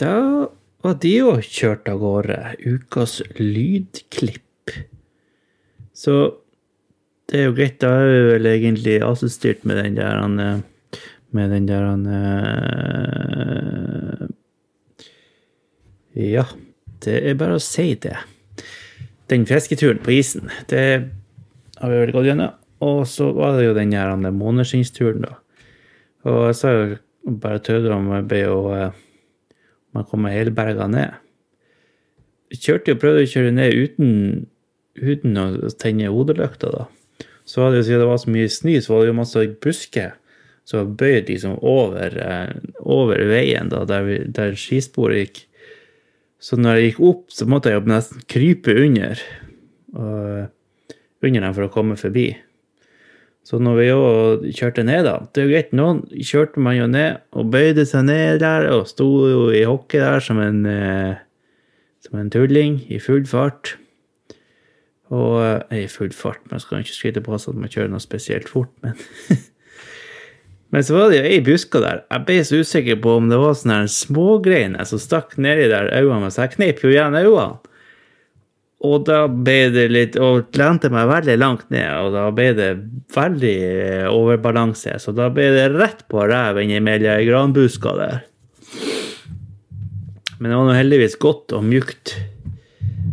Da 0.00 0.48
var 0.80 0.94
de 1.00 1.14
jo 1.14 1.40
kjørt 1.44 1.88
av 1.92 1.98
gårde. 2.00 2.54
Ukas 2.64 3.20
lydklipp. 3.36 4.70
Så 5.96 6.14
det 7.30 7.38
er 7.40 7.44
jo 7.48 7.56
greit. 7.56 7.78
Da 7.80 7.88
er 8.00 8.06
vi 8.10 8.20
vel 8.32 8.46
egentlig 8.52 8.96
assistert 9.04 9.64
med 9.68 9.76
den 9.80 9.94
der 10.00 10.14
han, 10.20 10.34
eh, 10.40 10.60
Med 11.30 11.50
den 11.50 11.66
der 11.68 11.84
han 11.86 12.06
eh, 12.10 12.16
Ja, 16.20 16.44
det 17.04 17.16
er 17.22 17.34
bare 17.38 17.54
å 17.56 17.60
si 17.62 17.94
det. 17.94 18.16
Den 19.30 19.46
fisketuren 19.46 20.00
på 20.02 20.16
isen, 20.16 20.50
det 20.70 21.10
har 21.78 21.92
vi 21.92 22.00
vel 22.02 22.14
gått 22.14 22.26
gjennom. 22.26 22.56
Og 22.80 23.04
så 23.06 23.28
var 23.36 23.58
det 23.58 23.68
jo 23.68 23.76
den 23.76 23.92
her 23.92 24.16
måneskinnsturen, 24.16 25.22
da. 25.26 25.36
Og 26.26 26.48
jeg 26.48 26.56
sa 26.58 26.72
jo 26.74 26.98
bare 27.40 27.62
tøvde 27.62 27.92
om 27.94 28.08
jeg 28.14 28.26
ble 28.28 28.42
å 28.50 28.62
man 29.94 30.06
kommer 30.06 30.34
helberga 30.34 30.86
ned. 30.90 31.18
Kjørte 32.54 32.94
jo 32.94 33.00
prøvde 33.00 33.24
å 33.24 33.30
kjøre 33.30 33.52
ned 33.54 33.74
uten, 33.74 34.10
uten 34.98 35.38
å 35.38 35.46
tenne 35.78 36.10
hodelykta, 36.10 36.70
da. 36.74 36.86
Så 37.46 37.62
var 37.62 37.72
det 37.72 37.80
jo 37.80 37.86
siden 37.88 38.02
det 38.04 38.10
var 38.10 38.20
så 38.22 38.32
mye 38.34 38.50
snø, 38.52 38.74
så 38.78 38.92
var 38.92 39.02
det 39.02 39.10
jo 39.10 39.18
masse 39.18 39.44
busker 39.64 40.16
som 40.68 40.92
bøyd 40.98 41.30
liksom 41.30 41.56
over, 41.66 42.14
eh, 42.14 42.52
over 42.80 43.24
veien 43.26 43.70
da, 43.72 43.82
der, 43.88 44.04
vi, 44.06 44.18
der 44.30 44.54
skisporet 44.58 45.24
gikk. 45.24 45.40
Så 46.40 46.56
når 46.56 46.78
jeg 46.78 46.90
gikk 46.90 47.00
opp, 47.04 47.24
så 47.32 47.46
måtte 47.48 47.70
jeg 47.70 47.80
jo 47.80 47.90
nesten 47.90 48.22
krype 48.30 48.74
under, 48.80 49.20
og, 49.92 50.94
under 51.20 51.44
den 51.44 51.56
for 51.56 51.66
å 51.66 51.72
komme 51.72 51.98
forbi. 52.00 52.30
Så 53.44 53.58
når 53.60 53.76
vi 53.78 53.86
jo 53.88 54.00
kjørte 54.52 54.84
ned, 54.84 55.06
da 55.08 55.16
Det 55.24 55.40
er 55.40 55.46
jo 55.46 55.52
greit, 55.52 55.70
noen 55.76 56.02
kjørte 56.12 56.62
man 56.62 56.76
jo 56.76 56.86
ned 56.90 57.20
og 57.32 57.50
bøyde 57.52 57.86
seg 57.88 58.06
ned 58.08 58.40
der 58.44 58.68
og 58.70 58.88
sto 58.88 59.08
jo 59.28 59.46
i 59.52 59.64
hockey 59.68 60.00
der 60.00 60.20
som 60.24 60.40
en, 60.42 60.64
eh, 60.68 61.20
som 62.04 62.20
en 62.20 62.30
tulling 62.32 62.82
i 62.92 63.00
full 63.02 63.24
fart. 63.28 63.74
Og 65.10 65.40
eh, 65.42 65.84
i 65.84 65.88
full 65.90 66.12
fart, 66.14 66.44
man 66.52 66.62
skal 66.62 66.84
ikke 66.84 66.96
skryte 66.96 67.24
på 67.24 67.38
seg 67.40 67.56
at 67.56 67.62
man 67.64 67.72
kjører 67.72 67.92
noe 67.92 68.04
spesielt 68.04 68.48
fort, 68.48 68.72
men 68.84 68.96
Men 70.70 70.84
så 70.86 70.94
var 70.94 71.10
det 71.10 71.18
jo 71.18 71.30
ei 71.32 71.40
buska 71.42 71.80
der. 71.82 72.04
Jeg 72.12 72.26
ble 72.28 72.36
så 72.46 72.60
usikker 72.62 73.00
på 73.02 73.16
om 73.18 73.26
det 73.30 73.40
var 73.40 73.56
sånne 73.58 73.80
smågreiner 73.90 74.86
som 74.86 75.02
stakk 75.02 75.34
nedi 75.42 75.66
der 75.70 75.90
øynene, 75.96 76.30
så 76.30 76.44
jeg 76.44 76.54
kneip 76.54 76.84
jo 76.84 76.92
igjen 76.92 77.18
øynene. 77.18 77.58
Og 78.80 79.02
da 79.04 79.26
ble 79.28 79.58
det 79.74 79.82
litt 79.92 80.14
Og 80.16 80.56
lente 80.56 80.88
meg 80.88 81.10
veldig 81.10 81.34
langt 81.36 81.66
ned, 81.68 81.90
og 82.00 82.14
da 82.14 82.22
ble 82.32 82.46
det 82.56 82.70
veldig 83.12 83.56
eh, 83.68 84.06
overbalanse. 84.08 84.94
Så 85.02 85.12
da 85.12 85.28
ble 85.34 85.50
det 85.52 85.66
rett 85.74 86.06
på 86.08 86.24
ræv 86.24 86.62
innimellom 86.62 87.18
ei 87.18 87.28
granbuska 87.28 87.92
der. 87.98 88.22
Men 90.40 90.48
det 90.48 90.56
var 90.56 90.70
nå 90.70 90.76
heldigvis 90.78 91.18
godt 91.20 91.52
og 91.52 91.66
mjukt. 91.68 92.14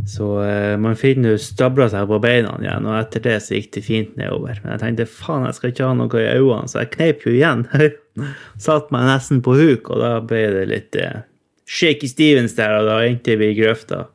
Så 0.08 0.28
eh, 0.44 0.78
man 0.80 0.96
finner 0.96 1.34
jo 1.34 1.40
stabla 1.42 1.90
seg 1.92 2.08
på 2.08 2.20
beina 2.24 2.54
igjen, 2.62 2.86
og 2.88 2.96
etter 2.96 3.24
det 3.26 3.38
så 3.44 3.58
gikk 3.58 3.74
det 3.76 3.84
fint 3.84 4.14
nedover. 4.20 4.62
Men 4.64 4.76
jeg 4.76 4.84
tenkte 4.84 5.08
faen, 5.12 5.48
jeg 5.50 5.58
skal 5.58 5.74
ikke 5.74 5.90
ha 5.90 5.96
noe 6.00 6.22
i 6.22 6.30
øynene, 6.38 6.72
så 6.72 6.84
jeg 6.84 6.94
kneip 6.94 7.26
jo 7.28 7.34
igjen. 7.34 7.66
Satt 8.68 8.94
meg 8.96 9.10
nesten 9.10 9.42
på 9.44 9.58
huk, 9.58 9.92
og 9.92 10.00
da 10.04 10.14
ble 10.24 10.46
det 10.56 10.68
litt 10.72 11.00
eh, 11.02 11.26
shaky 11.68 12.08
Stevens 12.08 12.56
der, 12.56 12.78
og 12.80 12.88
da 12.88 13.02
endte 13.04 13.36
vi 13.40 13.52
i 13.52 13.58
grøfta 13.58 14.06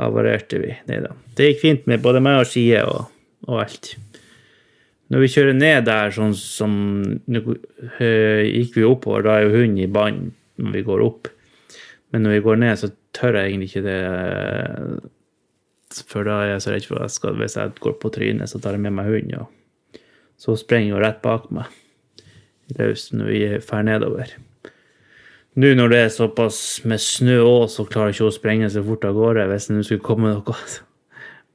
havarerte 0.00 0.58
vi. 0.60 0.74
Nei 0.90 0.98
da. 1.04 1.14
Det 1.38 1.52
gikk 1.52 1.62
fint 1.62 1.86
med 1.88 2.02
både 2.04 2.20
meg 2.24 2.42
og 2.42 2.50
skiet 2.50 2.84
og, 2.90 3.06
og 3.46 3.62
alt. 3.62 3.94
Når 5.12 5.22
vi 5.22 5.30
kjører 5.30 5.54
ned 5.54 5.86
der, 5.86 6.10
sånn 6.10 6.34
som 6.34 6.72
øh, 7.06 8.42
gikk 8.42 8.74
vi 8.74 8.86
oppover, 8.88 9.22
da 9.22 9.38
er 9.38 9.46
jo 9.46 9.54
hunden 9.60 9.84
i 9.84 9.90
bånd 9.90 10.32
når 10.58 10.74
vi 10.74 10.86
går 10.88 11.04
opp. 11.04 11.30
Men 12.10 12.26
når 12.26 12.38
vi 12.38 12.44
går 12.48 12.58
ned, 12.64 12.80
så 12.80 12.90
tør 13.16 13.38
jeg 13.40 13.52
egentlig 13.52 13.70
ikke 13.72 13.86
det. 13.86 13.98
For 16.10 16.26
da 16.26 16.42
er 16.42 16.54
jeg 16.54 16.64
så 16.64 16.74
redd 16.74 16.88
for 16.88 17.00
at 17.00 17.08
jeg 17.08 17.16
skal, 17.16 17.40
hvis 17.40 17.56
jeg 17.56 17.76
går 17.80 17.98
på 18.02 18.12
trynet, 18.12 18.50
så 18.52 18.60
tar 18.60 18.76
jeg 18.76 18.84
med 18.84 18.96
meg 18.98 19.10
hunden. 19.10 19.46
Og 19.46 20.00
så 20.40 20.56
sprenger 20.60 20.96
hun 20.96 21.04
rett 21.04 21.22
bak 21.24 21.48
meg 21.54 21.72
løs 22.74 23.10
når 23.14 23.30
vi 23.30 23.44
drar 23.62 23.86
nedover. 23.86 24.32
Nå 25.56 25.70
når 25.78 25.92
det 25.92 26.00
er 26.02 26.10
såpass 26.12 26.58
med 26.84 27.00
snø 27.00 27.38
òg, 27.44 27.68
så 27.72 27.86
klarer 27.88 28.12
ikke 28.12 28.26
hun 28.26 28.32
å 28.32 28.34
sprenge 28.34 28.68
så 28.72 28.82
fort 28.84 29.06
av 29.08 29.16
gårde 29.16 29.46
hvis 29.48 29.70
det 29.70 29.86
skulle 29.86 30.04
komme 30.04 30.34
noe. 30.34 30.56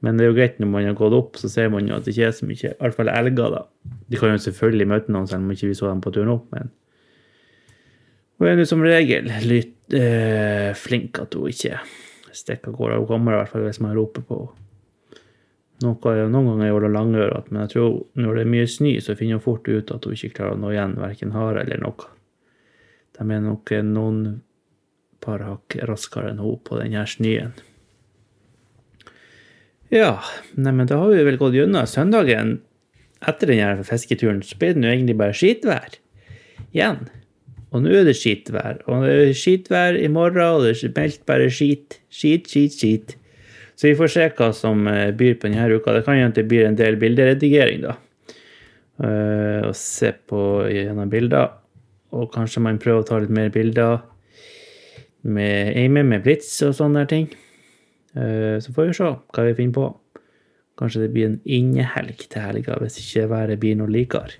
Men 0.02 0.18
det 0.18 0.24
er 0.24 0.32
jo 0.32 0.38
greit 0.40 0.56
når 0.58 0.70
man 0.72 0.88
har 0.88 0.96
gått 0.98 1.14
opp, 1.14 1.36
så 1.38 1.46
ser 1.46 1.68
man 1.70 1.86
jo 1.86 1.94
at 1.94 2.06
det 2.06 2.16
ikke 2.16 2.26
er 2.26 2.34
så 2.34 2.48
mye. 2.48 2.72
I 2.72 2.78
hvert 2.80 2.96
fall 2.96 3.12
elger, 3.12 3.52
da. 3.54 3.60
De 4.10 4.18
kan 4.18 4.32
jo 4.34 4.40
selvfølgelig 4.42 4.88
møte 4.90 5.14
noen 5.14 5.28
selv 5.30 5.44
om 5.44 5.52
ikke 5.54 5.70
vi 5.70 5.76
så 5.78 5.92
dem 5.92 6.00
på 6.02 6.10
turen 6.14 6.32
opp, 6.34 6.48
men 6.50 6.72
hun 8.42 8.48
er 8.50 8.58
nå 8.58 8.64
som 8.66 8.82
regel 8.82 9.28
litt 9.46 9.76
eh, 9.96 10.72
flink 10.78 11.20
at 11.22 11.36
hun 11.38 11.50
ikke 11.50 11.80
stikker 12.32 12.72
av 12.72 12.76
gårde. 12.78 12.98
Hun 13.02 13.08
kommer 13.10 13.34
i 13.34 13.40
hvert 13.40 13.52
fall 13.52 13.66
hvis 13.66 13.80
man 13.84 13.96
roper 13.96 14.26
på 14.26 14.40
henne. 14.42 14.58
Noe, 15.82 16.12
noen 16.30 16.46
ganger 16.46 16.68
er 16.68 16.76
hun 16.76 16.94
langørete, 16.94 17.50
men 17.50 17.64
jeg 17.64 17.72
tror 17.72 17.94
når 18.14 18.36
det 18.36 18.42
er 18.44 18.50
mye 18.52 18.66
snø, 18.70 18.92
så 19.02 19.16
finner 19.18 19.40
hun 19.40 19.42
fort 19.42 19.66
ut 19.66 19.88
at 19.90 20.04
hun 20.06 20.14
ikke 20.14 20.36
klarer 20.36 20.54
å 20.54 20.60
nå 20.62 20.70
igjen 20.70 20.94
verken 21.00 21.34
hare 21.34 21.64
eller 21.64 21.80
noe. 21.82 22.06
De 23.18 23.26
er 23.26 23.42
nok 23.42 23.72
noen 23.88 24.20
par 25.22 25.42
hakk 25.42 25.76
raskere 25.90 26.30
enn 26.30 26.42
hun 26.42 26.60
på 26.62 26.78
denne 26.78 27.02
snøen. 27.08 27.56
Ja, 29.92 30.22
neimen 30.56 30.88
da 30.88 31.00
har 31.02 31.10
vi 31.12 31.24
vel 31.26 31.40
gått 31.40 31.58
gjennom 31.58 31.88
søndagen. 31.90 32.60
Etter 33.22 33.50
denne 33.50 33.84
fisketuren 33.86 34.40
så 34.46 34.56
ble 34.58 34.72
det 34.72 34.82
nå 34.82 34.88
egentlig 34.88 35.18
bare 35.20 35.36
skitvær 35.36 35.98
igjen. 36.72 37.04
Og 37.72 37.80
nå 37.80 37.92
er 37.96 38.04
det 38.04 38.18
skitvær. 38.18 38.82
Og 38.86 39.06
det 39.06 39.12
er 39.16 39.34
skitvær 39.36 39.96
i 39.96 40.08
morgen, 40.12 40.44
og 40.44 40.66
det 40.66 40.76
er 40.76 40.94
meldt 40.96 41.24
bare 41.28 41.48
skit. 41.52 41.98
Skit, 42.12 42.50
skit, 42.52 42.76
skit. 42.76 43.14
Så 43.74 43.88
vi 43.88 43.96
får 43.98 44.12
se 44.12 44.28
hva 44.36 44.50
som 44.54 44.84
eh, 44.90 45.08
byr 45.16 45.38
på 45.40 45.48
denne 45.48 45.64
uka. 45.72 45.94
Det 45.96 46.04
kan 46.06 46.18
jo 46.18 46.28
at 46.28 46.36
det 46.38 46.44
blir 46.50 46.68
en 46.68 46.78
del 46.78 46.98
bilderedigering, 47.00 47.86
da. 47.88 47.96
Uh, 49.02 49.64
og 49.66 49.72
se 49.74 50.12
på 50.28 50.38
gjennom 50.70 51.08
bilder. 51.10 51.48
Og 52.14 52.28
kanskje 52.30 52.60
man 52.62 52.78
prøver 52.78 53.02
å 53.02 53.06
ta 53.08 53.18
litt 53.18 53.32
mer 53.32 53.48
bilder 53.50 54.02
med 55.24 55.72
Amy, 55.80 56.04
med 56.06 56.22
Blitz 56.22 56.52
og 56.66 56.76
sånne 56.78 57.06
ting. 57.10 57.26
Uh, 58.14 58.60
så 58.62 58.74
får 58.76 58.90
vi 58.90 58.96
se 59.00 59.08
hva 59.08 59.46
vi 59.48 59.56
finner 59.58 59.78
på. 59.80 59.88
Kanskje 60.78 61.06
det 61.06 61.10
blir 61.16 61.30
en 61.30 61.40
innehelg 61.42 62.28
til 62.28 62.44
helga, 62.44 62.78
hvis 62.84 63.00
ikke 63.00 63.30
været 63.32 63.60
blir 63.64 63.80
noe 63.80 63.90
likere. 63.90 64.38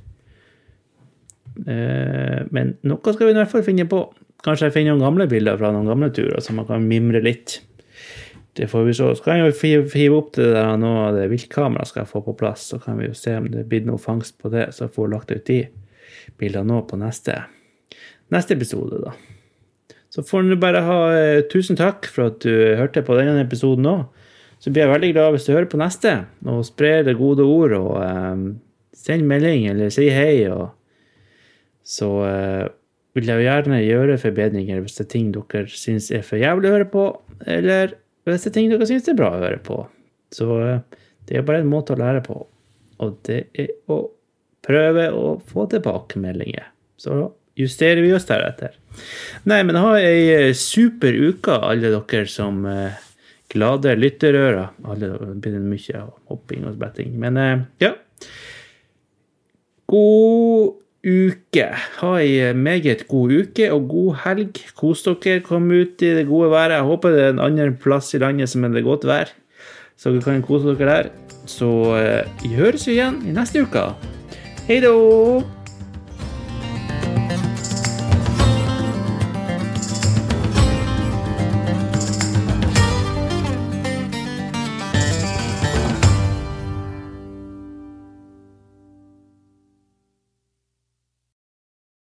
Uh, 1.59 2.43
men 2.55 2.77
noe 2.89 3.15
skal 3.15 3.29
vi 3.29 3.35
i 3.35 3.39
hvert 3.41 3.53
fall 3.53 3.67
finne 3.67 3.89
på. 3.91 4.05
Kanskje 4.43 4.69
jeg 4.69 4.77
finner 4.79 4.97
noen 4.97 5.07
gamle 5.07 5.29
bilder 5.31 5.61
fra 5.61 5.71
noen 5.75 5.91
gamle 5.91 6.11
turer, 6.15 6.41
så 6.43 6.55
man 6.57 6.67
kan 6.67 6.87
mimre 6.89 7.23
litt. 7.23 7.61
Det 8.59 8.67
får 8.69 8.85
vi 8.85 8.95
se. 8.97 9.11
Så 9.17 9.25
kan 9.25 9.39
jeg 9.39 9.55
jo 9.55 9.85
hive 9.95 10.19
opp 10.19 10.33
det 10.37 10.51
der 10.53 10.75
nå, 10.81 10.93
det 11.17 11.29
viltkameraet 11.33 11.89
skal 11.89 12.03
jeg 12.03 12.11
få 12.11 12.25
på 12.27 12.35
plass. 12.41 12.67
Så 12.73 12.81
kan 12.83 12.99
vi 13.01 13.09
jo 13.09 13.17
se 13.17 13.37
om 13.39 13.47
det 13.53 13.65
blir 13.71 13.87
noe 13.87 14.01
fangst 14.03 14.37
på 14.43 14.51
det, 14.53 14.71
så 14.75 14.87
jeg 14.87 14.97
får 14.97 15.13
lagt 15.15 15.33
ut 15.33 15.47
de 15.49 15.63
bildene 16.41 16.69
nå 16.69 16.83
på 16.89 16.99
neste, 17.01 17.39
neste 18.33 18.59
episode, 18.59 19.01
da. 19.07 19.15
Så 20.13 20.25
får 20.29 20.45
du 20.45 20.59
bare 20.61 20.83
ha 20.85 20.99
eh, 21.17 21.45
tusen 21.49 21.79
takk 21.79 22.05
for 22.13 22.29
at 22.29 22.43
du 22.45 22.53
hørte 22.77 23.01
på 23.07 23.17
denne 23.17 23.41
episoden 23.41 23.89
òg. 23.89 24.03
så 24.61 24.71
blir 24.71 24.85
jeg 24.85 24.93
veldig 24.93 25.13
glad 25.15 25.33
hvis 25.33 25.47
du 25.47 25.55
hører 25.55 25.71
på 25.73 25.81
neste, 25.81 26.13
og 26.45 26.67
sprer 26.69 27.07
det 27.07 27.17
gode 27.19 27.47
ord, 27.49 27.73
og 27.79 27.95
eh, 28.05 28.45
send 28.93 29.25
melding 29.27 29.71
eller 29.71 29.89
si 29.95 30.11
hei. 30.13 30.45
og 30.53 30.69
Så 31.83 32.09
eh, 32.27 32.71
vil 33.17 33.29
jeg 33.29 33.45
gjerne 33.45 33.83
gjøre 33.83 34.21
forbedringer 34.21 34.81
hvis 34.83 34.97
det 34.99 35.07
er 35.07 35.13
ting 35.13 35.29
dere 35.35 35.67
syns 35.69 36.11
er 36.15 36.25
for 36.27 36.41
jævlig 36.41 36.71
å 36.71 36.77
høre 36.77 36.89
på, 36.93 37.05
eller 37.51 37.97
hvis 38.29 38.47
det 38.47 38.53
er 38.53 38.57
ting 38.57 38.73
dere 38.73 38.89
syns 38.89 39.11
er 39.11 39.19
bra 39.19 39.33
å 39.35 39.43
høre 39.43 39.61
på. 39.67 39.83
Så 40.33 40.49
eh, 40.63 41.05
det 41.29 41.39
er 41.39 41.47
bare 41.47 41.63
en 41.65 41.71
måte 41.73 41.95
å 41.95 42.01
lære 42.01 42.25
på, 42.27 42.39
og 43.03 43.15
det 43.29 43.45
er 43.59 43.73
å 43.93 44.05
prøve 44.63 45.09
å 45.17 45.37
få 45.49 45.67
tilbakemeldinger. 45.71 46.69
Så 47.03 47.19
justerer 47.59 48.03
vi 48.05 48.13
oss 48.15 48.29
deretter. 48.29 48.77
Nei, 49.49 49.63
men 49.67 49.79
ha 49.81 49.97
ei 49.99 50.53
super 50.57 51.13
uke, 51.13 51.57
alle 51.59 51.91
dere 51.93 52.29
som 52.31 52.63
eh, 52.69 53.01
glade 53.53 53.97
lytterører. 53.99 54.71
Alle, 54.89 55.11
det 55.19 55.41
blir 55.45 55.59
mye 55.61 56.05
hopping 56.31 56.69
og 56.69 56.77
spetting. 56.79 57.17
Men 57.21 57.41
eh, 57.41 57.65
ja. 57.83 57.93
God 59.93 60.79
uke. 61.03 61.69
Ha 62.01 62.13
ei 62.23 62.53
meget 62.55 63.07
god 63.09 63.33
uke 63.41 63.71
og 63.73 63.89
god 63.89 64.21
helg. 64.25 64.61
Kos 64.79 65.03
dere. 65.07 65.41
Kom 65.45 65.71
ut 65.71 66.03
i 66.03 66.13
det 66.19 66.27
gode 66.27 66.51
været. 66.51 66.77
Jeg 66.79 66.89
håper 66.91 67.11
det 67.11 67.25
er 67.25 67.33
en 67.35 67.43
annen 67.43 67.77
plass 67.77 68.15
i 68.15 68.23
landet 68.23 68.49
som 68.49 68.65
er 68.65 68.69
det 68.69 68.85
godt 68.85 69.07
vær, 69.07 69.33
så 69.97 70.11
dere 70.11 70.23
kan 70.23 70.43
kose 70.43 70.77
dere 70.77 70.91
der. 70.91 71.11
Så 71.47 71.69
eh, 71.99 72.23
vi 72.43 72.55
høres 72.55 72.87
igjen 72.87 73.23
i 73.27 73.35
neste 73.35 73.65
uke. 73.67 73.91
Hei 74.69 74.81
då! 74.81 75.62